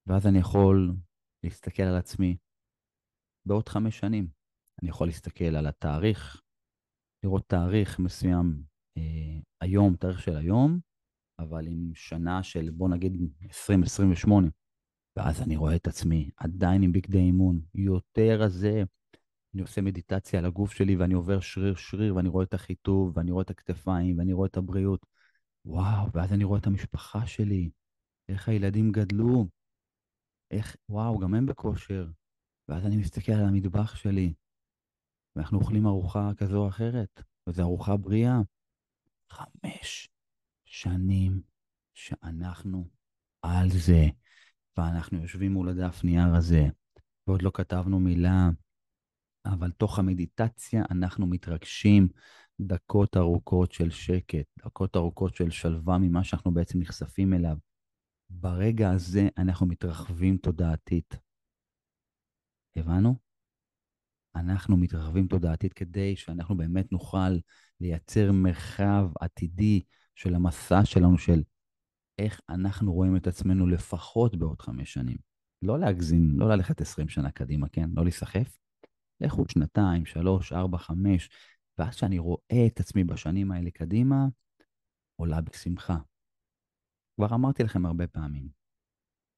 ואז 0.06 0.26
אני 0.26 0.38
יכול 0.38 0.92
להסתכל 1.44 1.82
על 1.82 1.96
עצמי 1.96 2.36
בעוד 3.46 3.68
חמש 3.68 3.98
שנים. 3.98 4.28
אני 4.82 4.90
יכול 4.90 5.06
להסתכל 5.06 5.44
על 5.44 5.66
התאריך, 5.66 6.42
לראות 7.24 7.48
תאריך 7.48 7.98
מסוים 7.98 8.62
uh, 8.98 9.42
היום, 9.60 9.96
תאריך 9.96 10.20
של 10.20 10.36
היום, 10.36 10.80
אבל 11.38 11.66
עם 11.66 11.90
שנה 11.94 12.42
של 12.42 12.70
בוא 12.70 12.88
נגיד 12.88 13.12
2028. 13.42 14.48
ואז 15.16 15.42
אני 15.42 15.56
רואה 15.56 15.76
את 15.76 15.86
עצמי 15.86 16.30
עדיין 16.36 16.82
עם 16.82 16.92
בגדי 16.92 17.18
אימון, 17.18 17.60
יותר 17.74 18.42
הזה. 18.42 18.82
אני 19.54 19.62
עושה 19.62 19.80
מדיטציה 19.80 20.38
על 20.38 20.44
הגוף 20.44 20.72
שלי 20.72 20.96
ואני 20.96 21.14
עובר 21.14 21.40
שריר 21.40 21.74
שריר 21.74 22.16
ואני 22.16 22.28
רואה 22.28 22.44
את 22.44 22.54
החיטוב 22.54 23.16
ואני 23.16 23.30
רואה 23.30 23.42
את 23.42 23.50
הכתפיים 23.50 24.18
ואני 24.18 24.32
רואה 24.32 24.46
את 24.46 24.56
הבריאות. 24.56 25.06
וואו, 25.64 26.12
ואז 26.12 26.32
אני 26.32 26.44
רואה 26.44 26.58
את 26.58 26.66
המשפחה 26.66 27.26
שלי, 27.26 27.70
איך 28.28 28.48
הילדים 28.48 28.92
גדלו, 28.92 29.46
איך, 30.50 30.76
וואו, 30.88 31.18
גם 31.18 31.34
הם 31.34 31.46
בכושר. 31.46 32.06
ואז 32.68 32.86
אני 32.86 32.96
מסתכל 32.96 33.32
על 33.32 33.44
המטבח 33.44 33.96
שלי, 33.96 34.34
ואנחנו 35.36 35.58
אוכלים 35.58 35.86
ארוחה 35.86 36.30
כזו 36.36 36.56
או 36.56 36.68
אחרת, 36.68 37.22
וזו 37.48 37.62
ארוחה 37.62 37.96
בריאה. 37.96 38.40
חמש, 39.30 40.08
שנים 40.74 41.40
שאנחנו 41.94 42.88
על 43.42 43.68
זה, 43.70 44.06
ואנחנו 44.76 45.22
יושבים 45.22 45.52
מול 45.52 45.68
הדף 45.68 46.04
נייר 46.04 46.34
הזה, 46.34 46.62
ועוד 47.26 47.42
לא 47.42 47.50
כתבנו 47.54 48.00
מילה, 48.00 48.48
אבל 49.46 49.70
תוך 49.70 49.98
המדיטציה 49.98 50.84
אנחנו 50.90 51.26
מתרגשים 51.26 52.08
דקות 52.60 53.16
ארוכות 53.16 53.72
של 53.72 53.90
שקט, 53.90 54.46
דקות 54.58 54.96
ארוכות 54.96 55.34
של 55.34 55.50
שלווה 55.50 55.98
ממה 55.98 56.24
שאנחנו 56.24 56.54
בעצם 56.54 56.78
נחשפים 56.78 57.34
אליו. 57.34 57.56
ברגע 58.30 58.90
הזה 58.90 59.28
אנחנו 59.38 59.66
מתרחבים 59.66 60.36
תודעתית. 60.36 61.16
הבנו? 62.76 63.14
אנחנו 64.34 64.76
מתרחבים 64.76 65.26
תודעתית 65.26 65.72
כדי 65.72 66.16
שאנחנו 66.16 66.56
באמת 66.56 66.92
נוכל 66.92 67.38
לייצר 67.80 68.32
מרחב 68.32 69.08
עתידי 69.20 69.82
של 70.14 70.34
המסע 70.34 70.84
שלנו, 70.84 71.18
של 71.18 71.42
איך 72.18 72.40
אנחנו 72.48 72.92
רואים 72.92 73.16
את 73.16 73.26
עצמנו 73.26 73.66
לפחות 73.66 74.36
בעוד 74.36 74.60
חמש 74.60 74.92
שנים. 74.92 75.16
לא 75.62 75.78
להגזים, 75.78 76.40
לא 76.40 76.48
ללכת 76.48 76.80
עשרים 76.80 77.08
שנה 77.08 77.30
קדימה, 77.30 77.68
כן? 77.68 77.90
לא 77.96 78.02
להיסחף. 78.02 78.58
לכו 79.20 79.44
שנתיים, 79.48 80.06
שלוש, 80.06 80.52
ארבע, 80.52 80.78
חמש, 80.78 81.30
ואז 81.78 81.94
שאני 81.94 82.18
רואה 82.18 82.66
את 82.66 82.80
עצמי 82.80 83.04
בשנים 83.04 83.52
האלה 83.52 83.70
קדימה, 83.70 84.26
עולה 85.16 85.40
בשמחה. 85.40 85.96
כבר 87.16 87.34
אמרתי 87.34 87.62
לכם 87.62 87.86
הרבה 87.86 88.06
פעמים, 88.06 88.48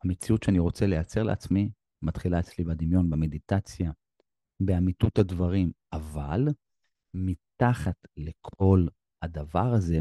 המציאות 0.04 0.42
שאני 0.42 0.58
רוצה 0.58 0.86
לייצר 0.86 1.22
לעצמי 1.22 1.70
מתחילה 2.02 2.40
אצלי 2.40 2.64
בדמיון, 2.64 3.10
במדיטציה, 3.10 3.92
באמיתות 4.60 5.18
הדברים, 5.18 5.72
אבל 5.92 6.44
מתחת 7.14 7.96
לכל 8.16 8.86
הדבר 9.22 9.72
הזה, 9.76 9.98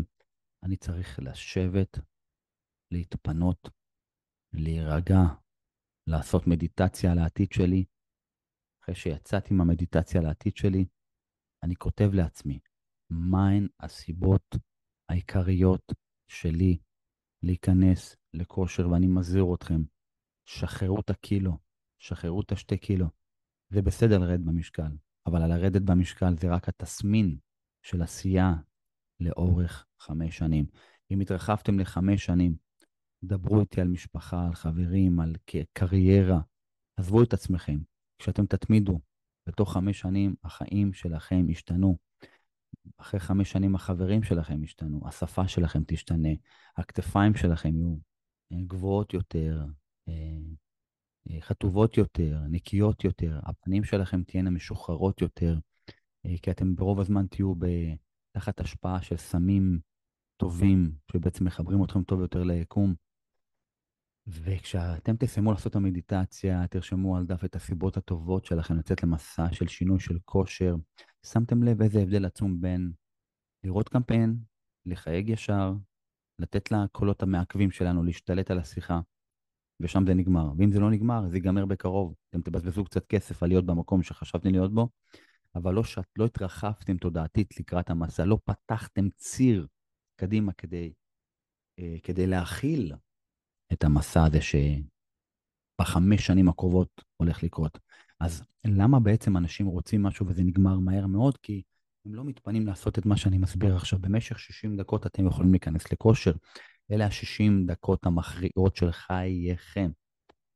אני 0.65 0.77
צריך 0.77 1.19
לשבת, 1.19 1.99
להתפנות, 2.91 3.69
להירגע, 4.53 5.19
לעשות 6.09 6.47
מדיטציה 6.47 7.11
על 7.11 7.19
העתיד 7.19 7.51
שלי. 7.51 7.85
אחרי 8.83 8.95
שיצאתי 8.95 9.53
מהמדיטציה 9.53 10.21
על 10.21 10.27
העתיד 10.27 10.55
שלי, 10.55 10.85
אני 11.63 11.75
כותב 11.75 12.09
לעצמי, 12.13 12.59
מהן 13.09 13.67
הסיבות 13.79 14.55
העיקריות 15.09 15.91
שלי 16.27 16.77
להיכנס 17.43 18.15
לכושר, 18.33 18.89
ואני 18.89 19.07
מזהיר 19.07 19.45
אתכם, 19.55 19.81
שחררו 20.45 20.99
את 20.99 21.09
הקילו, 21.09 21.57
שחררו 22.01 22.41
את 22.41 22.51
השתי 22.51 22.77
קילו. 22.77 23.05
זה 23.73 23.81
בסדר 23.81 24.17
לרדת 24.17 24.45
במשקל, 24.45 24.91
אבל 25.25 25.41
על 25.41 25.49
לרדת 25.49 25.81
במשקל 25.81 26.37
זה 26.37 26.47
רק 26.55 26.69
התסמין 26.69 27.37
של 27.85 28.01
עשייה 28.01 28.53
לאורך 29.19 29.85
חמש 29.99 30.37
שנים. 30.37 30.65
אם 31.11 31.19
התרחבתם 31.19 31.79
לחמש 31.79 32.25
שנים, 32.25 32.55
דברו 33.23 33.59
איתי 33.59 33.81
על 33.81 33.87
משפחה, 33.87 34.45
על 34.45 34.53
חברים, 34.53 35.19
על 35.19 35.35
קריירה. 35.73 36.39
עזבו 36.97 37.23
את 37.23 37.33
עצמכם. 37.33 37.77
כשאתם 38.19 38.45
תתמידו, 38.45 38.99
בתוך 39.47 39.73
חמש 39.73 39.99
שנים 39.99 40.35
החיים 40.43 40.93
שלכם 40.93 41.49
ישתנו. 41.49 41.97
אחרי 42.97 43.19
חמש 43.19 43.51
שנים 43.51 43.75
החברים 43.75 44.23
שלכם 44.23 44.63
ישתנו, 44.63 45.07
השפה 45.07 45.47
שלכם 45.47 45.83
תשתנה, 45.87 46.29
הכתפיים 46.77 47.35
שלכם 47.35 47.75
יהיו 47.75 47.95
אה, 48.51 48.57
גבוהות 48.67 49.13
יותר, 49.13 49.65
אה, 50.07 50.13
אה, 51.29 51.41
חטובות 51.41 51.97
יותר, 51.97 52.39
נקיות 52.49 53.03
יותר, 53.03 53.39
הפנים 53.43 53.83
שלכם 53.83 54.23
תהיינה 54.23 54.49
משוחררות 54.49 55.21
יותר, 55.21 55.59
כי 56.41 56.51
אתם 56.51 56.75
ברוב 56.75 56.99
הזמן 56.99 57.27
תהיו 57.27 57.55
תחת 58.35 58.59
השפעה 58.59 59.01
של 59.01 59.17
סמים 59.17 59.79
טובים, 60.37 60.91
שבעצם 61.11 61.45
מחברים 61.45 61.83
אתכם 61.83 62.03
טוב 62.03 62.19
יותר 62.21 62.43
ליקום. 62.43 62.93
וכשאתם 64.27 65.15
תסיימו 65.15 65.51
לעשות 65.51 65.71
את 65.71 65.75
המדיטציה, 65.75 66.67
תרשמו 66.67 67.17
על 67.17 67.25
דף 67.25 67.43
את 67.45 67.55
הסיבות 67.55 67.97
הטובות 67.97 68.45
שלכם 68.45 68.77
לצאת 68.77 69.03
למסע 69.03 69.51
של 69.51 69.67
שינוי 69.67 69.99
של 69.99 70.17
כושר. 70.25 70.75
שמתם 71.25 71.63
לב 71.63 71.81
איזה 71.81 71.99
הבדל 71.99 72.25
עצום 72.25 72.61
בין 72.61 72.91
לראות 73.63 73.89
קמפיין, 73.89 74.37
לחייג 74.85 75.29
ישר, 75.29 75.73
לתת 76.39 76.71
לקולות 76.71 77.23
המעכבים 77.23 77.71
שלנו 77.71 78.03
להשתלט 78.03 78.51
על 78.51 78.59
השיחה, 78.59 78.99
ושם 79.79 80.05
זה 80.07 80.13
נגמר. 80.13 80.51
ואם 80.57 80.71
זה 80.71 80.79
לא 80.79 80.91
נגמר, 80.91 81.29
זה 81.29 81.37
ייגמר 81.37 81.65
בקרוב. 81.65 82.15
אתם 82.29 82.41
תבזבזו 82.41 82.85
קצת 82.85 83.05
כסף 83.05 83.43
על 83.43 83.49
להיות 83.49 83.65
במקום 83.65 84.03
שחשבתם 84.03 84.49
להיות 84.49 84.73
בו, 84.73 84.89
אבל 85.55 85.73
לא, 85.73 85.83
שאת, 85.83 86.05
לא 86.15 86.25
התרחבתם 86.25 86.97
תודעתית 86.97 87.59
לקראת 87.59 87.89
המסע, 87.89 88.25
לא 88.25 88.37
פתחתם 88.45 89.09
ציר 89.09 89.67
קדימה 90.15 90.53
כדי, 90.53 90.93
אה, 91.79 91.95
כדי 92.03 92.27
להכיל 92.27 92.93
את 93.73 93.83
המסע 93.83 94.23
הזה 94.23 94.39
שבחמש 94.41 96.27
שנים 96.27 96.49
הקרובות 96.49 97.03
הולך 97.17 97.43
לקרות. 97.43 97.79
אז 98.19 98.43
למה 98.65 98.99
בעצם 98.99 99.37
אנשים 99.37 99.65
רוצים 99.65 100.03
משהו 100.03 100.27
וזה 100.27 100.43
נגמר 100.43 100.79
מהר 100.79 101.07
מאוד? 101.07 101.37
כי 101.37 101.61
הם 102.05 102.15
לא 102.15 102.23
מתפנים 102.23 102.67
לעשות 102.67 102.99
את 102.99 103.05
מה 103.05 103.17
שאני 103.17 103.37
מסביר 103.37 103.75
עכשיו. 103.75 103.99
במשך 103.99 104.39
60 104.39 104.77
דקות 104.77 105.05
אתם 105.05 105.27
יכולים 105.27 105.51
להיכנס 105.51 105.91
לכושר. 105.91 106.33
אלה 106.91 107.05
ה-60 107.05 107.67
דקות 107.67 108.05
המכריעות 108.05 108.75
של 108.75 108.91
חייכם. 108.91 109.91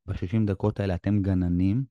ב-60 0.05 0.45
דקות 0.47 0.79
האלה 0.79 0.95
אתם 0.95 1.21
גננים 1.21 1.83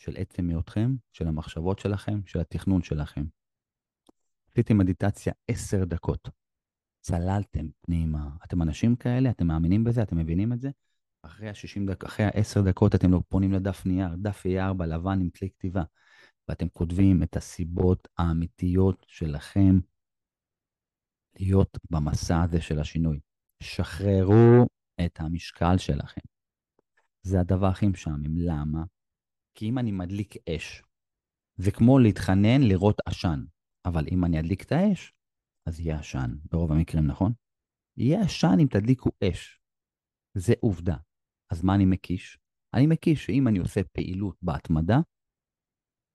של 0.00 0.16
עצם 0.16 0.48
היותכם, 0.48 0.94
של 1.12 1.28
המחשבות 1.28 1.78
שלכם, 1.78 2.20
של 2.26 2.40
התכנון 2.40 2.82
שלכם. 2.82 3.24
עשיתי 4.50 4.74
מדיטציה 4.74 5.32
עשר 5.48 5.84
דקות. 5.84 6.28
צללתם 7.00 7.66
פנימה. 7.80 8.28
אתם 8.44 8.62
אנשים 8.62 8.96
כאלה? 8.96 9.30
אתם 9.30 9.46
מאמינים 9.46 9.84
בזה? 9.84 10.02
אתם 10.02 10.16
מבינים 10.16 10.52
את 10.52 10.60
זה? 10.60 10.70
אחרי 11.22 11.48
ה-60 11.48 11.90
דקות, 11.90 12.04
אחרי 12.04 12.26
ה-10 12.26 12.68
דקות 12.68 12.94
אתם 12.94 13.10
לא 13.10 13.22
פונים 13.28 13.52
לדף 13.52 13.86
נייר, 13.86 14.08
דף 14.16 14.46
A4 14.46 14.84
לבן 14.84 15.20
עם 15.20 15.30
כלי 15.30 15.50
כתיבה, 15.50 15.82
ואתם 16.48 16.68
כותבים 16.68 17.22
את 17.22 17.36
הסיבות 17.36 18.08
האמיתיות 18.18 19.06
שלכם 19.08 19.78
להיות 21.40 21.78
במסע 21.90 22.42
הזה 22.42 22.60
של 22.60 22.80
השינוי. 22.80 23.20
שחררו 23.62 24.66
את 25.06 25.20
המשקל 25.20 25.78
שלכם. 25.78 26.20
זה 27.22 27.40
הדבר 27.40 27.66
הכי 27.66 27.88
משעמם. 27.88 28.36
למה? 28.36 28.84
כי 29.54 29.68
אם 29.68 29.78
אני 29.78 29.92
מדליק 29.92 30.34
אש, 30.48 30.82
זה 31.56 31.70
כמו 31.70 31.98
להתחנן 31.98 32.60
לראות 32.68 33.00
עשן, 33.06 33.44
אבל 33.84 34.04
אם 34.12 34.24
אני 34.24 34.40
אדליק 34.40 34.62
את 34.62 34.72
האש, 34.72 35.12
אז 35.66 35.80
יהיה 35.80 35.98
עשן, 35.98 36.30
ברוב 36.50 36.72
המקרים, 36.72 37.06
נכון? 37.06 37.32
יהיה 37.96 38.20
עשן 38.20 38.56
אם 38.60 38.66
תדליקו 38.66 39.10
אש. 39.24 39.60
זה 40.34 40.52
עובדה. 40.60 40.96
אז 41.50 41.64
מה 41.64 41.74
אני 41.74 41.86
מקיש? 41.86 42.38
אני 42.74 42.86
מקיש 42.86 43.26
שאם 43.26 43.48
אני 43.48 43.58
עושה 43.58 43.80
פעילות 43.92 44.36
בהתמדה, 44.42 44.98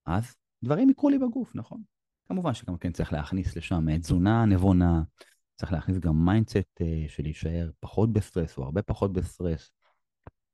אז 0.06 0.36
דברים 0.64 0.90
יקרו 0.90 1.10
לי 1.10 1.18
בגוף, 1.18 1.56
נכון? 1.56 1.84
כמובן 2.28 2.54
שגם 2.54 2.78
כן 2.78 2.92
צריך 2.92 3.14
להכניס 3.14 3.58
לשם 3.58 3.98
תזונה 3.98 4.46
נבונה, 4.46 5.04
צריך 5.56 5.72
להכניס 5.72 6.00
גם 6.00 6.26
mindset 6.26 6.82
אה, 6.82 7.10
של 7.10 7.24
להישאר 7.24 7.72
פחות 7.80 8.14
בסטרס 8.14 8.58
או 8.58 8.64
הרבה 8.64 8.82
פחות 8.82 9.14
בסטרס. 9.14 9.72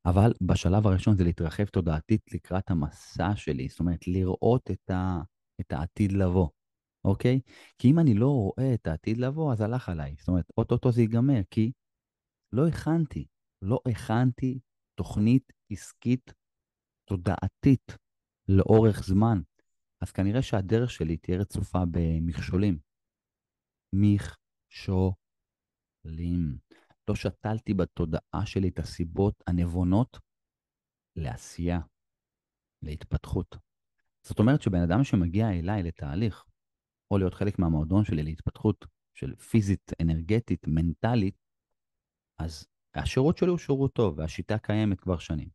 אבל 0.06 0.34
בשלב 0.42 0.88
הראשון 0.88 1.16
זה 1.16 1.24
להתרחב 1.24 1.66
תודעתית 1.66 2.34
לקראת 2.34 2.72
המסע 2.72 3.36
שלי, 3.36 3.68
זאת 3.70 3.80
אומרת, 3.80 4.08
לראות 4.08 4.72
את, 4.72 4.90
ה, 4.90 5.22
את 5.62 5.74
העתיד 5.74 6.12
לבוא, 6.12 6.50
אוקיי? 7.06 7.40
כי 7.78 7.92
אם 7.92 8.00
אני 8.00 8.14
לא 8.14 8.28
רואה 8.28 8.74
את 8.74 8.88
העתיד 8.88 9.18
לבוא, 9.18 9.54
אז 9.54 9.62
הלך 9.62 9.90
עליי. 9.90 10.16
זאת 10.20 10.28
אומרת, 10.28 10.46
אוטוטו 10.58 10.92
זה 10.92 11.02
ייגמר, 11.02 11.42
כי 11.50 11.72
לא 12.54 12.68
הכנתי, 12.68 13.28
לא 13.62 13.80
הכנתי 13.88 14.60
תוכנית 14.96 15.54
עסקית 15.72 16.34
תודעתית 17.06 17.98
לאורך 18.48 19.04
זמן. 19.04 19.42
אז 20.02 20.12
כנראה 20.12 20.42
שהדרך 20.42 20.92
שלי 20.92 21.18
תהיה 21.18 21.38
רצופה 21.38 21.80
במכשולים. 21.92 22.80
מכשולים. 23.94 25.12
לא 27.10 27.16
שתלתי 27.16 27.74
בתודעה 27.74 28.46
שלי 28.46 28.70
את 28.70 28.80
הסיבות 28.80 29.44
הנבונות 29.48 30.20
לעשייה, 31.16 31.80
להתפתחות. 32.82 33.58
זאת 34.24 34.40
אומרת 34.40 34.62
שבן 34.62 34.82
אדם 34.82 35.04
שמגיע 35.04 35.50
אליי 35.50 35.84
לתהליך, 35.84 36.46
או 37.12 37.18
להיות 37.18 37.34
חלק 37.34 37.60
מהמועדון 37.60 38.06
שלי 38.06 38.24
להתפתחות 38.24 38.86
של 39.14 39.36
פיזית, 39.36 39.92
אנרגטית, 40.02 40.68
מנטלית, 40.68 41.36
אז 42.40 42.68
השירות 42.96 43.38
שלי 43.38 43.50
הוא 43.50 43.58
שירות 43.58 43.94
טוב, 43.94 44.18
והשיטה 44.18 44.58
קיימת 44.58 45.00
כבר 45.00 45.18
שנים. 45.18 45.50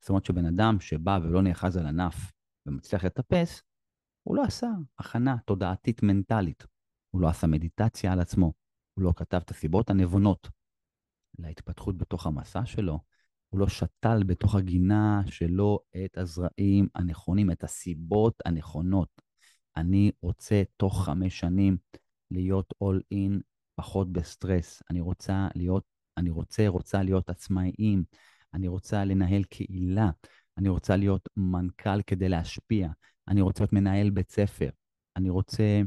זאת 0.00 0.08
אומרת 0.08 0.24
שבן 0.24 0.46
אדם 0.46 0.80
שבא 0.80 1.18
ולא 1.22 1.42
נאחז 1.42 1.76
על 1.76 1.86
ענף 1.86 2.32
ומצליח 2.66 3.04
לטפס, 3.04 3.62
הוא 4.22 4.36
לא 4.36 4.42
עשה 4.42 4.68
הכנה 4.98 5.36
תודעתית 5.46 6.02
מנטלית. 6.02 6.66
הוא 7.14 7.20
לא 7.20 7.28
עשה 7.28 7.46
מדיטציה 7.46 8.12
על 8.12 8.20
עצמו, 8.20 8.52
הוא 8.94 9.04
לא 9.04 9.12
כתב 9.16 9.40
את 9.44 9.50
הסיבות 9.50 9.90
הנבונות 9.90 10.48
להתפתחות 11.38 11.98
בתוך 11.98 12.26
המסע 12.26 12.64
שלו, 12.66 13.00
הוא 13.48 13.60
לא 13.60 13.68
שתל 13.68 14.22
בתוך 14.26 14.54
הגינה 14.54 15.22
שלו 15.26 15.78
את 16.04 16.18
הזרעים 16.18 16.88
הנכונים, 16.94 17.50
את 17.50 17.64
הסיבות 17.64 18.42
הנכונות. 18.44 19.08
אני 19.76 20.12
רוצה 20.22 20.62
תוך 20.76 21.04
חמש 21.04 21.40
שנים 21.40 21.76
להיות 22.30 22.74
all 22.84 23.14
in, 23.14 23.40
פחות 23.74 24.12
בסטרס. 24.12 24.82
אני 24.90 25.00
רוצה 25.00 25.48
להיות, 25.54 25.84
אני 26.16 26.30
רוצה, 26.30 26.68
רוצה 26.68 27.02
להיות 27.02 27.30
עצמאיים. 27.30 28.04
אני 28.54 28.68
רוצה 28.68 29.04
לנהל 29.04 29.42
קהילה. 29.42 30.10
אני 30.58 30.68
רוצה 30.68 30.96
להיות 30.96 31.28
מנכ"ל 31.36 32.02
כדי 32.02 32.28
להשפיע. 32.28 32.88
אני 33.28 33.40
רוצה 33.40 33.62
להיות 33.62 33.72
מנהל 33.72 34.10
בית 34.10 34.30
ספר. 34.30 34.70
אני 35.16 35.30
רוצה 35.30 35.80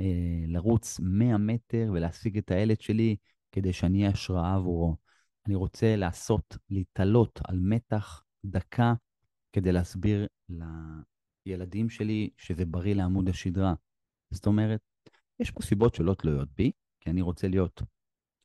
אה, 0.00 0.44
לרוץ 0.46 1.00
100 1.00 1.38
מטר 1.38 1.90
ולהשיג 1.94 2.38
את 2.38 2.50
הילד 2.50 2.80
שלי 2.80 3.16
כדי 3.54 3.72
שאני 3.72 3.98
אהיה 3.98 4.10
השראה 4.10 4.54
עבורו. 4.54 4.96
אני 5.46 5.54
רוצה 5.54 5.96
לעשות, 5.96 6.56
להתעלות 6.70 7.40
על 7.48 7.58
מתח 7.60 8.24
דקה 8.44 8.94
כדי 9.52 9.72
להסביר 9.72 10.26
לילדים 11.46 11.90
שלי 11.90 12.30
שזה 12.36 12.64
בריא 12.64 12.94
לעמוד 12.94 13.28
השדרה. 13.28 13.74
זאת 14.30 14.46
אומרת, 14.46 14.80
יש 15.40 15.50
פה 15.50 15.62
סיבות 15.62 15.94
שלא 15.94 16.14
תלויות 16.14 16.48
בי, 16.56 16.70
כי 17.00 17.10
אני 17.10 17.22
רוצה 17.22 17.48
להיות 17.48 17.82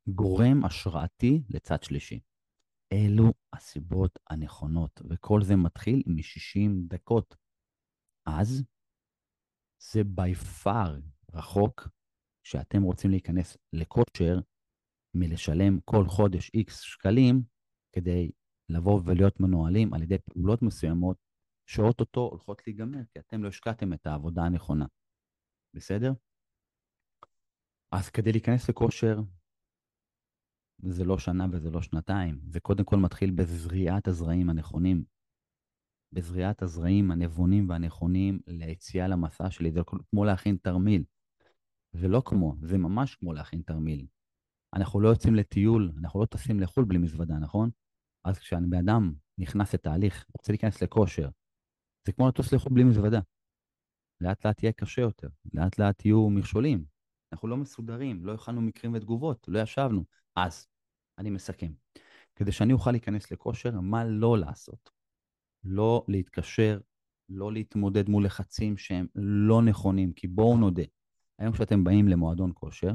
גורם 0.07 0.65
השראתי 0.65 1.43
לצד 1.49 1.83
שלישי. 1.83 2.19
אלו 2.91 3.33
הסיבות 3.53 4.19
הנכונות, 4.29 5.01
וכל 5.09 5.43
זה 5.43 5.55
מתחיל 5.55 6.03
מ-60 6.05 6.87
דקות. 6.87 7.35
אז 8.25 8.63
זה 9.79 10.01
by 10.01 10.63
far 10.63 10.89
רחוק 11.33 11.89
שאתם 12.43 12.81
רוצים 12.83 13.11
להיכנס 13.11 13.57
לכושר 13.73 14.39
מלשלם 15.13 15.79
כל 15.85 16.05
חודש 16.07 16.51
איקס 16.53 16.79
שקלים 16.79 17.41
כדי 17.91 18.31
לבוא 18.69 19.01
ולהיות 19.05 19.39
מנוהלים 19.39 19.93
על 19.93 20.03
ידי 20.03 20.17
פעולות 20.17 20.61
מסוימות 20.61 21.17
שאו-טו-טו 21.65 22.21
הולכות 22.21 22.61
להיגמר, 22.67 22.99
כי 23.13 23.19
אתם 23.19 23.43
לא 23.43 23.47
השקעתם 23.47 23.93
את 23.93 24.07
העבודה 24.07 24.43
הנכונה. 24.43 24.85
בסדר? 25.73 26.13
אז 27.91 28.09
כדי 28.09 28.31
להיכנס 28.31 28.69
לכושר, 28.69 29.19
זה 30.77 31.03
לא 31.03 31.17
שנה 31.17 31.45
וזה 31.51 31.69
לא 31.71 31.81
שנתיים, 31.81 32.39
זה 32.47 32.59
קודם 32.59 32.83
כל 32.83 32.97
מתחיל 32.97 33.31
בזריעת 33.31 34.07
הזרעים 34.07 34.49
הנכונים, 34.49 35.03
בזריעת 36.11 36.61
הזרעים 36.61 37.11
הנבונים 37.11 37.69
והנכונים 37.69 38.39
ליציאה 38.47 39.07
למסע 39.07 39.51
שלי. 39.51 39.71
זה 39.71 39.79
כמו 40.09 40.25
להכין 40.25 40.57
תרמיל. 40.61 41.03
זה 41.93 42.07
לא 42.07 42.21
כמו, 42.25 42.55
זה 42.61 42.77
ממש 42.77 43.15
כמו 43.15 43.33
להכין 43.33 43.61
תרמיל. 43.61 44.05
אנחנו 44.73 44.99
לא 44.99 45.09
יוצאים 45.09 45.35
לטיול, 45.35 45.91
אנחנו 46.01 46.21
לא 46.21 46.25
טסים 46.25 46.59
לחו"ל 46.59 46.85
בלי 46.85 46.97
מזוודה, 46.97 47.33
נכון? 47.33 47.69
אז 48.23 48.39
כשבן 48.39 48.73
אדם 48.73 49.13
נכנס 49.37 49.73
לתהליך, 49.73 50.25
רוצה 50.37 50.51
להיכנס 50.51 50.81
לכושר, 50.81 51.29
זה 52.07 52.11
כמו 52.11 52.27
לטוס 52.27 52.53
לחו"ל 52.53 52.73
בלי 52.73 52.83
מזוודה. 52.83 53.19
לאט 54.21 54.45
לאט 54.45 54.63
יהיה 54.63 54.71
קשה 54.71 55.01
יותר, 55.01 55.27
לאט 55.53 55.79
לאט 55.79 56.05
יהיו 56.05 56.29
מכשולים. 56.29 56.85
אנחנו 57.33 57.47
לא 57.47 57.57
מסודרים, 57.57 58.25
לא 58.25 58.33
הכנו 58.33 58.61
מקרים 58.61 58.93
ותגובות, 58.93 59.45
לא 59.47 59.59
ישבנו. 59.59 60.03
אז, 60.35 60.67
אני 61.17 61.29
מסכם. 61.29 61.71
כדי 62.35 62.51
שאני 62.51 62.73
אוכל 62.73 62.91
להיכנס 62.91 63.31
לכושר, 63.31 63.79
מה 63.81 64.05
לא 64.05 64.37
לעשות? 64.37 64.89
לא 65.63 66.05
להתקשר, 66.07 66.79
לא 67.29 67.53
להתמודד 67.53 68.09
מול 68.09 68.25
לחצים 68.25 68.77
שהם 68.77 69.07
לא 69.15 69.61
נכונים, 69.61 70.13
כי 70.13 70.27
בואו 70.27 70.57
נודה, 70.57 70.83
היום 71.39 71.53
כשאתם 71.53 71.83
באים 71.83 72.07
למועדון 72.07 72.51
כושר, 72.53 72.93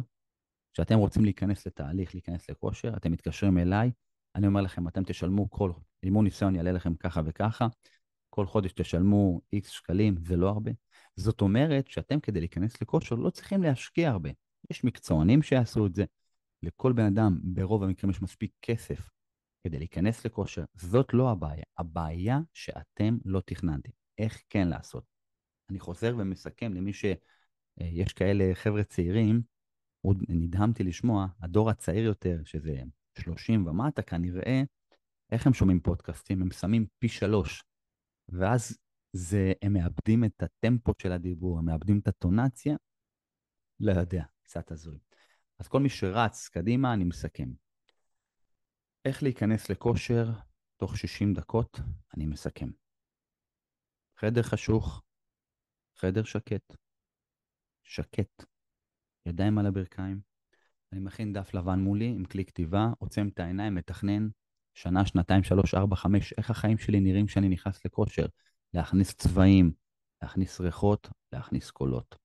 כשאתם 0.75 0.99
רוצים 0.99 1.25
להיכנס 1.25 1.67
לתהליך, 1.67 2.15
להיכנס 2.15 2.51
לכושר, 2.51 2.97
אתם 2.97 3.13
מתקשרים 3.13 3.59
אליי, 3.59 3.91
אני 4.35 4.47
אומר 4.47 4.61
לכם, 4.61 4.89
אתם 4.89 5.05
תשלמו 5.05 5.51
כל, 5.51 5.73
אימון 6.03 6.25
ניסיון 6.25 6.55
יעלה 6.55 6.73
לכם 6.73 6.95
ככה 6.95 7.21
וככה, 7.25 7.67
כל 8.31 8.47
חודש 8.47 8.73
תשלמו 8.73 9.41
איקס 9.53 9.69
שקלים, 9.69 10.17
זה 10.19 10.37
לא 10.37 10.49
הרבה. 10.49 10.71
זאת 11.17 11.41
אומרת 11.41 11.89
שאתם 11.89 12.21
כדי 12.21 12.41
להיכנס 12.41 12.83
לכושר 12.83 13.15
לא 13.15 13.31
צריכים 13.31 13.63
להשקיע 13.63 14.11
הרבה. 14.11 14.31
יש 14.71 14.85
מקצוענים 14.85 15.43
שיעשו 15.43 15.87
את 15.87 15.95
זה. 15.95 16.05
לכל 16.63 16.93
בן 16.93 17.05
אדם, 17.05 17.39
ברוב 17.43 17.83
המקרים 17.83 18.11
יש 18.11 18.23
מספיק 18.23 18.53
כסף 18.63 19.11
כדי 19.65 19.79
להיכנס 19.79 20.27
לכושר. 20.27 20.65
זאת 20.75 21.15
לא 21.15 21.31
הבעיה. 21.31 21.65
הבעיה 21.79 22.41
שאתם 22.53 23.19
לא 23.25 23.41
תכננתם. 23.47 23.91
איך 24.19 24.43
כן 24.51 24.69
לעשות? 24.69 25.05
אני 25.71 25.81
חוזר 25.81 26.15
ומסכם 26.19 26.75
למי 26.75 26.93
שיש 26.93 27.17
אה, 27.81 28.05
כאלה 28.17 28.55
חבר'ה 28.55 28.85
צעירים, 28.85 29.54
עוד 30.05 30.23
נדהמתי 30.29 30.85
לשמוע, 30.85 31.27
הדור 31.41 31.71
הצעיר 31.71 32.05
יותר, 32.05 32.41
שזה 32.45 32.83
30 33.19 33.67
ומטה, 33.67 34.03
כנראה, 34.03 34.63
איך 35.33 35.47
הם 35.47 35.55
שומעים 35.55 35.81
פודקאסטים? 35.81 36.43
הם 36.43 36.51
שמים 36.51 36.87
פי 36.99 37.09
שלוש. 37.09 37.65
ואז 38.29 38.79
זה, 39.13 39.53
הם 39.63 39.73
מאבדים 39.73 40.25
את 40.25 40.43
הטמפו 40.43 40.93
של 41.03 41.13
הדיבור, 41.13 41.59
הם 41.59 41.65
מאבדים 41.65 41.99
את 41.99 42.09
הטונציה. 42.09 42.77
לא 43.81 43.93
יודע, 43.93 44.25
קצת 44.43 44.71
הזוי. 44.71 44.99
אז 45.59 45.69
כל 45.69 45.81
מי 45.81 45.89
שרץ 45.89 46.49
קדימה, 46.49 46.95
אני 46.95 47.05
מסכם. 47.05 47.49
איך 49.05 49.23
להיכנס 49.23 49.71
לכושר 49.71 50.31
תוך 50.77 50.97
60 50.97 51.35
דקות, 51.35 51.81
אני 52.17 52.27
מסכם. 52.27 52.71
חדר 54.17 54.43
חשוך, 54.43 55.03
חדר 55.97 56.25
שקט. 56.25 56.77
שקט. 57.83 58.54
ידיים 59.27 59.59
על 59.59 59.67
הברכיים. 59.67 60.21
אני 60.93 61.01
מכין 61.01 61.33
דף 61.33 61.55
לבן 61.55 61.81
מולי 61.81 62.09
עם 62.09 62.25
כלי 62.25 62.45
כתיבה, 62.45 62.89
עוצם 62.99 63.29
את 63.29 63.41
העיניים, 63.41 63.75
מתכנן 63.75 64.29
שנה, 64.75 65.07
שנתיים, 65.07 65.43
שלוש, 65.43 65.75
ארבע, 65.75 65.97
חמש, 65.97 66.33
איך 66.33 66.51
החיים 66.51 66.79
שלי 66.79 67.01
נראים 67.01 67.27
כשאני 67.27 67.49
נכנס 67.49 67.85
לכושר. 67.85 68.27
להכניס 68.75 69.15
צבעים, 69.15 69.73
להכניס 70.23 70.61
ריחות, 70.61 71.09
להכניס 71.33 71.71
קולות. 71.71 72.17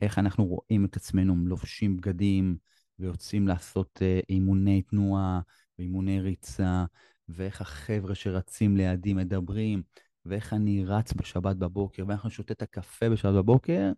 איך 0.00 0.18
אנחנו 0.18 0.44
רואים 0.44 0.84
את 0.84 0.96
עצמנו 0.96 1.36
לובשים 1.46 1.96
בגדים 1.96 2.56
ויוצאים 2.98 3.48
לעשות 3.48 3.98
uh, 4.02 4.24
אימוני 4.28 4.82
תנועה 4.82 5.40
ואימוני 5.78 6.20
ריצה, 6.20 6.84
ואיך 7.28 7.60
החבר'ה 7.60 8.14
שרצים 8.14 8.76
לידי 8.76 9.14
מדברים, 9.14 9.82
ואיך 10.24 10.52
אני 10.52 10.84
רץ 10.84 11.12
בשבת 11.12 11.56
בבוקר, 11.56 12.04
ואיך 12.08 12.24
אני 12.24 12.30
שותה 12.30 12.52
את 12.52 12.62
הקפה 12.62 13.10
בשבת 13.10 13.34
בבוקר, 13.34 13.92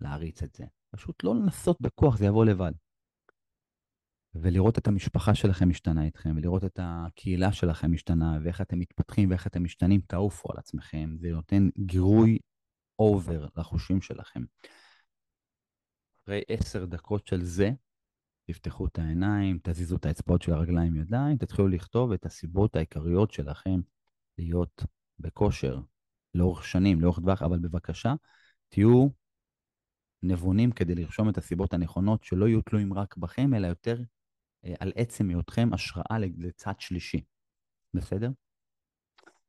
להריץ 0.00 0.42
את 0.42 0.54
זה. 0.54 0.64
פשוט 0.96 1.24
לא 1.24 1.34
לנסות 1.34 1.76
בכוח, 1.80 2.16
זה 2.16 2.26
יבוא 2.26 2.44
לבד. 2.44 2.72
ולראות 4.34 4.78
את 4.78 4.86
המשפחה 4.86 5.34
שלכם 5.34 5.68
משתנה 5.68 6.04
איתכם, 6.04 6.34
ולראות 6.36 6.64
את 6.64 6.78
הקהילה 6.82 7.52
שלכם 7.52 7.92
משתנה, 7.92 8.38
ואיך 8.44 8.60
אתם 8.60 8.78
מתפתחים 8.78 9.30
ואיך 9.30 9.46
אתם 9.46 9.64
משתנים, 9.64 10.00
תעופו 10.00 10.52
על 10.52 10.58
עצמכם. 10.58 11.16
זה 11.20 11.30
נותן 11.30 11.68
גירוי 11.78 12.38
אובר 12.98 13.46
לחושים 13.56 14.00
שלכם. 14.00 14.42
אחרי 16.24 16.42
עשר 16.48 16.84
דקות 16.84 17.26
של 17.26 17.42
זה, 17.42 17.70
תפתחו 18.46 18.86
את 18.86 18.98
העיניים, 18.98 19.58
תזיזו 19.62 19.96
את 19.96 20.06
האצבעות 20.06 20.42
של 20.42 20.52
הרגליים 20.52 20.96
ידיים, 20.96 21.36
תתחילו 21.36 21.68
לכתוב 21.68 22.12
את 22.12 22.26
הסיבות 22.26 22.76
העיקריות 22.76 23.30
שלכם 23.30 23.80
להיות 24.38 24.82
בכושר 25.18 25.80
לאורך 26.34 26.64
שנים, 26.64 27.00
לאורך 27.00 27.18
טווח, 27.18 27.42
אבל 27.42 27.58
בבקשה, 27.58 28.14
תהיו 28.68 29.08
נבונים 30.24 30.72
כדי 30.72 30.94
לרשום 30.94 31.28
את 31.28 31.38
הסיבות 31.38 31.74
הנכונות, 31.74 32.24
שלא 32.24 32.48
יהיו 32.48 32.62
תלויים 32.62 32.94
רק 32.94 33.16
בכם, 33.16 33.54
אלא 33.54 33.66
יותר 33.66 34.02
אה, 34.64 34.74
על 34.80 34.92
עצם 34.96 35.28
היותכם 35.28 35.68
השראה 35.72 36.18
לצד 36.38 36.74
שלישי. 36.78 37.24
בסדר? 37.94 38.30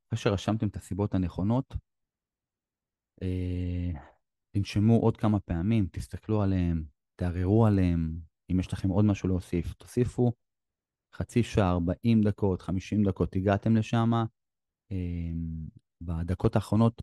אחרי 0.07 0.19
שרשמתם 0.19 0.67
את 0.67 0.75
הסיבות 0.75 1.13
הנכונות, 1.13 1.75
אה, 3.21 3.91
תנשמו 4.51 4.99
עוד 4.99 5.17
כמה 5.17 5.39
פעמים, 5.39 5.87
תסתכלו 5.91 6.41
עליהם, 6.41 6.85
תערערו 7.15 7.65
עליהם. 7.65 8.19
אם 8.51 8.59
יש 8.59 8.73
לכם 8.73 8.89
עוד 8.89 9.05
משהו 9.05 9.29
להוסיף, 9.29 9.73
תוסיפו 9.73 10.31
חצי 11.15 11.43
שעה, 11.43 11.71
40 11.71 12.21
דקות, 12.21 12.61
50 12.61 13.03
דקות, 13.03 13.35
הגעתם 13.35 13.75
לשם. 13.75 14.11
אה, 14.91 15.31
בדקות 16.01 16.55
האחרונות 16.55 17.01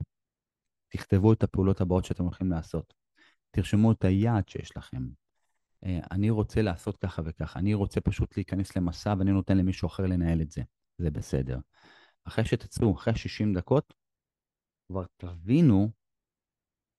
תכתבו 0.88 1.32
את 1.32 1.42
הפעולות 1.42 1.80
הבאות 1.80 2.04
שאתם 2.04 2.24
הולכים 2.24 2.50
לעשות. 2.50 3.01
תרשמו 3.52 3.92
את 3.92 4.04
היעד 4.04 4.48
שיש 4.48 4.76
לכם. 4.76 5.08
אה, 5.84 6.00
אני 6.10 6.30
רוצה 6.30 6.62
לעשות 6.62 6.96
ככה 6.96 7.22
וככה, 7.24 7.58
אני 7.58 7.74
רוצה 7.74 8.00
פשוט 8.00 8.36
להיכנס 8.36 8.76
למסע 8.76 9.14
ואני 9.18 9.32
נותן 9.32 9.58
למישהו 9.58 9.88
אחר 9.88 10.06
לנהל 10.06 10.40
את 10.40 10.50
זה. 10.50 10.62
זה 10.98 11.10
בסדר. 11.10 11.58
אחרי 12.24 12.44
שתצאו, 12.44 12.94
אחרי 12.94 13.14
60 13.16 13.54
דקות, 13.54 13.94
כבר 14.88 15.04
תבינו 15.16 15.90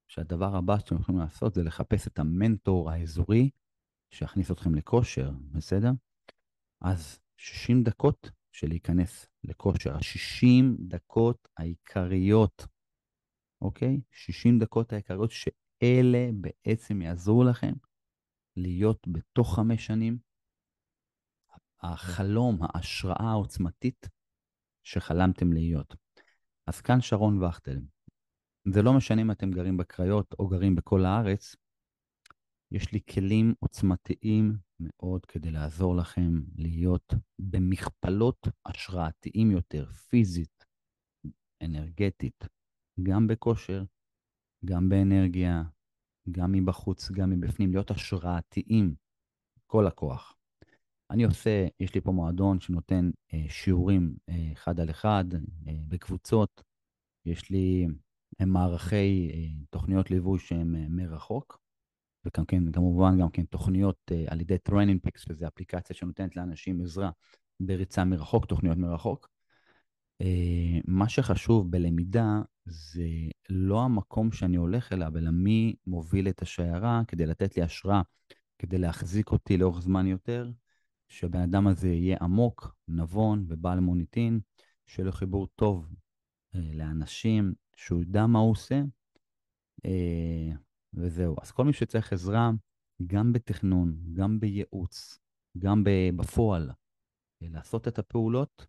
שהדבר 0.08 0.56
הבא 0.56 0.80
שאתם 0.80 0.96
יכולים 0.96 1.22
לעשות 1.22 1.54
זה 1.54 1.64
לחפש 1.64 2.08
את 2.08 2.20
המנטור 2.20 2.92
האזורי 2.92 3.50
שיכניס 4.12 4.52
אתכם 4.52 4.76
לכושר, 4.76 5.32
בסדר? 5.52 5.92
אז 6.82 7.20
60 7.38 7.84
דקות 7.84 8.32
של 8.52 8.68
להיכנס 8.68 9.26
לכושר, 9.44 9.94
ה-60 9.94 10.88
דקות 10.88 11.48
העיקריות, 11.58 12.68
אוקיי? 13.62 14.02
60 14.12 14.60
דקות 14.60 14.94
העיקריות 14.94 15.32
שאלה 15.80 16.30
בעצם 16.34 17.02
יעזרו 17.02 17.44
לכם 17.44 17.74
להיות 18.56 19.08
בתוך 19.08 19.56
חמש 19.56 19.86
שנים 19.86 20.18
החלום, 21.82 22.58
ההשראה 22.62 23.30
העוצמתית 23.30 24.10
שחלמתם 24.84 25.54
להיות. 25.54 25.96
אז 26.68 26.82
כאן 26.82 27.02
שרון 27.02 27.44
וכטל. 27.44 27.80
זה 28.74 28.82
לא 28.82 28.94
משנה 28.98 29.22
אם 29.22 29.32
אתם 29.32 29.52
גרים 29.52 29.78
בקריות 29.78 30.36
או 30.40 30.48
גרים 30.48 30.76
בכל 30.76 31.06
הארץ, 31.06 31.56
יש 32.72 32.92
לי 32.92 33.00
כלים 33.14 33.54
עוצמתיים 33.60 34.58
מאוד 34.80 35.26
כדי 35.26 35.52
לעזור 35.52 35.96
לכם 35.96 36.42
להיות 36.56 37.14
במכפלות 37.40 38.48
השראתיים 38.66 39.52
יותר, 39.52 39.92
פיזית, 39.92 40.66
אנרגטית, 41.64 42.44
גם 43.04 43.28
בכושר, 43.28 43.84
גם 44.66 44.90
באנרגיה, 44.90 45.64
גם 46.32 46.52
מבחוץ, 46.52 47.12
גם 47.12 47.30
מבפנים, 47.30 47.72
להיות 47.72 47.92
השראתיים, 47.92 48.96
כל 49.68 49.88
הכוח. 49.88 50.36
אני 51.12 51.24
עושה, 51.24 51.68
יש 51.80 51.96
לי 51.96 52.02
פה 52.02 52.12
מועדון 52.12 52.60
שנותן 52.60 53.12
אה, 53.34 53.46
שיעורים 53.50 54.16
אה, 54.30 54.50
אחד 54.54 54.80
על 54.80 54.90
אחד, 54.90 55.26
אה, 55.68 55.74
בקבוצות. 55.88 56.64
יש 57.26 57.50
לי 57.50 57.88
אה, 58.42 58.46
מערכי 58.46 59.30
אה, 59.34 59.64
תוכניות 59.70 60.12
ליווי 60.12 60.40
שהן 60.40 60.76
אה, 60.76 60.86
מרחוק, 60.90 61.60
וגם 62.26 62.46
כן, 62.46 62.72
כמובן 62.72 63.20
גם 63.20 63.30
כן 63.30 63.46
תוכניות 63.46 63.98
אה, 64.12 64.26
על 64.28 64.42
ידי 64.42 64.58
TrainingPeaks, 64.58 65.22
שזו 65.22 65.48
אפליקציה 65.48 65.96
שנותנת 65.96 66.36
לאנשים 66.36 66.82
עזרה 66.82 67.12
בריצה 67.60 68.04
מרחוק, 68.04 68.46
תוכניות 68.46 68.78
מרחוק. 68.78 69.33
אה, 70.22 70.80
מה 70.88 71.10
שחשוב 71.10 71.72
בלמידה 71.72 72.42
זה 72.66 73.08
לא 73.50 73.82
המקום 73.82 74.32
שאני 74.32 74.58
הולך 74.58 74.94
אליו, 74.94 75.18
אלא 75.18 75.32
מי 75.32 75.76
מוביל 75.88 76.30
את 76.30 76.42
השיירה 76.42 77.02
כדי 77.08 77.26
לתת 77.26 77.58
לי 77.58 77.64
השראה, 77.64 78.02
כדי 78.60 78.78
להחזיק 78.78 79.32
אותי 79.32 79.58
לאורך 79.58 79.82
זמן 79.82 80.08
יותר, 80.08 80.52
שהבן 81.08 81.42
אדם 81.42 81.68
הזה 81.68 81.88
יהיה 81.90 82.18
עמוק, 82.22 82.76
נבון 82.88 83.46
ובעל 83.48 83.80
מוניטין, 83.80 84.40
שיהיה 84.86 85.06
לו 85.06 85.12
חיבור 85.12 85.48
טוב 85.56 85.94
אה, 86.56 86.60
לאנשים, 86.74 87.54
שהוא 87.76 88.02
ידע 88.02 88.26
מה 88.26 88.40
הוא 88.40 88.52
עושה, 88.52 88.82
אה, 89.86 90.56
וזהו. 90.94 91.36
אז 91.42 91.52
כל 91.52 91.66
מי 91.66 91.74
שצריך 91.74 92.14
עזרה, 92.14 92.52
גם 93.08 93.34
בתכנון, 93.34 93.96
גם 94.14 94.40
בייעוץ, 94.40 95.20
גם 95.58 95.84
בפועל, 96.16 96.72
לעשות 97.42 97.88
את 97.88 98.00
הפעולות, 98.00 98.68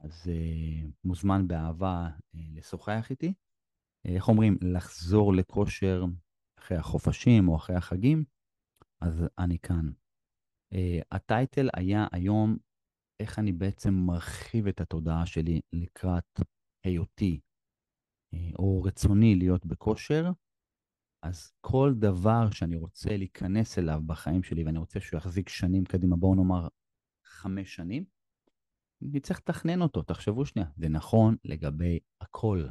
אז 0.00 0.28
אה, 0.28 0.88
מוזמן 1.04 1.48
באהבה 1.48 2.08
אה, 2.34 2.40
לשוחח 2.54 3.06
איתי. 3.10 3.34
אה, 4.06 4.14
איך 4.14 4.28
אומרים, 4.28 4.58
לחזור 4.62 5.34
לכושר 5.34 6.04
אחרי 6.58 6.76
החופשים 6.76 7.48
או 7.48 7.56
אחרי 7.56 7.76
החגים, 7.76 8.24
אז 9.00 9.24
אני 9.38 9.58
כאן. 9.58 9.90
Uh, 10.74 11.04
הטייטל 11.12 11.68
היה 11.76 12.06
היום 12.12 12.56
איך 13.20 13.38
אני 13.38 13.52
בעצם 13.52 13.94
מרחיב 13.94 14.66
את 14.66 14.80
התודעה 14.80 15.26
שלי 15.26 15.60
לקראת 15.72 16.40
היותי 16.84 17.40
uh, 18.34 18.38
או 18.58 18.82
רצוני 18.82 19.34
להיות 19.34 19.66
בכושר, 19.66 20.30
אז 21.22 21.52
כל 21.60 21.94
דבר 21.98 22.50
שאני 22.50 22.76
רוצה 22.76 23.16
להיכנס 23.16 23.78
אליו 23.78 24.00
בחיים 24.06 24.42
שלי 24.42 24.64
ואני 24.64 24.78
רוצה 24.78 25.00
שהוא 25.00 25.18
יחזיק 25.18 25.48
שנים 25.48 25.84
קדימה, 25.84 26.16
בואו 26.16 26.34
נאמר 26.34 26.68
חמש 27.24 27.74
שנים, 27.74 28.04
צריך 29.22 29.38
לתכנן 29.38 29.82
אותו, 29.82 30.02
תחשבו 30.02 30.46
שנייה. 30.46 30.68
זה 30.76 30.88
נכון 30.88 31.36
לגבי 31.44 31.98
הכל, 32.20 32.68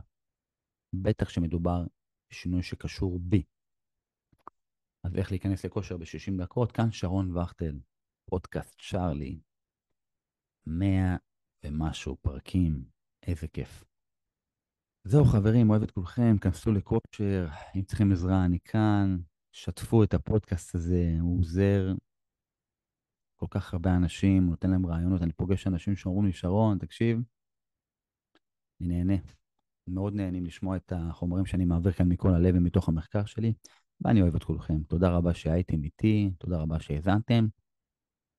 בטח 0.94 1.30
שמדובר 1.30 1.86
בשינוי 2.32 2.64
שקשור 2.64 3.20
בי. 3.20 3.44
אז 5.04 5.16
איך 5.16 5.32
להיכנס 5.32 5.66
לכושר 5.66 5.98
ב-60 5.98 6.44
דקות? 6.44 6.72
כאן 6.72 6.92
שרון 6.92 7.38
וכטל, 7.38 7.80
פודקאסט 8.30 8.82
צ'ארלי, 8.82 9.40
100 10.68 11.16
ומשהו 11.64 12.16
פרקים, 12.16 12.86
איזה 13.28 13.48
כיף. 13.48 13.84
זהו 15.04 15.26
חברים, 15.26 15.70
אוהב 15.70 15.84
את 15.84 15.92
כולכם, 15.92 16.38
כנסו 16.42 16.72
לכושר, 16.72 17.48
אם 17.76 17.82
צריכים 17.82 18.12
עזרה 18.12 18.46
אני 18.46 18.60
כאן, 18.60 19.18
שתפו 19.52 20.04
את 20.04 20.14
הפודקאסט 20.14 20.76
הזה, 20.76 21.18
הוא 21.22 21.40
עוזר 21.40 21.94
כל 23.36 23.48
כך 23.50 23.74
הרבה 23.74 23.96
אנשים, 23.96 24.50
נותן 24.50 24.70
להם 24.70 24.86
רעיונות, 24.86 25.22
אני 25.22 25.34
פוגש 25.34 25.68
אנשים 25.68 25.96
שאומרים 25.96 26.26
לי, 26.26 26.34
שרון, 26.34 26.78
תקשיב, 26.78 27.20
אני 28.82 28.88
נהנה. 28.88 29.16
מאוד 29.88 30.14
נהנים 30.14 30.46
לשמוע 30.46 30.78
את 30.78 30.94
החומרים 30.96 31.46
שאני 31.46 31.66
מעביר 31.66 31.92
כאן 31.92 32.10
מכל 32.10 32.34
הלב 32.34 32.56
ומתוך 32.58 32.90
המחקר 32.90 33.26
שלי. 33.26 33.54
ואני 34.02 34.22
אוהב 34.22 34.36
את 34.36 34.44
כולכם. 34.44 34.84
תודה 34.84 35.10
רבה 35.10 35.34
שהייתם 35.34 35.84
איתי, 35.84 36.32
תודה 36.38 36.58
רבה 36.58 36.80
שהאזנתם, 36.80 37.48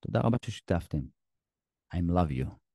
תודה 0.00 0.20
רבה 0.20 0.36
ששיתפתם. 0.44 1.00
I 1.94 1.98
love 1.98 2.30
you. 2.30 2.65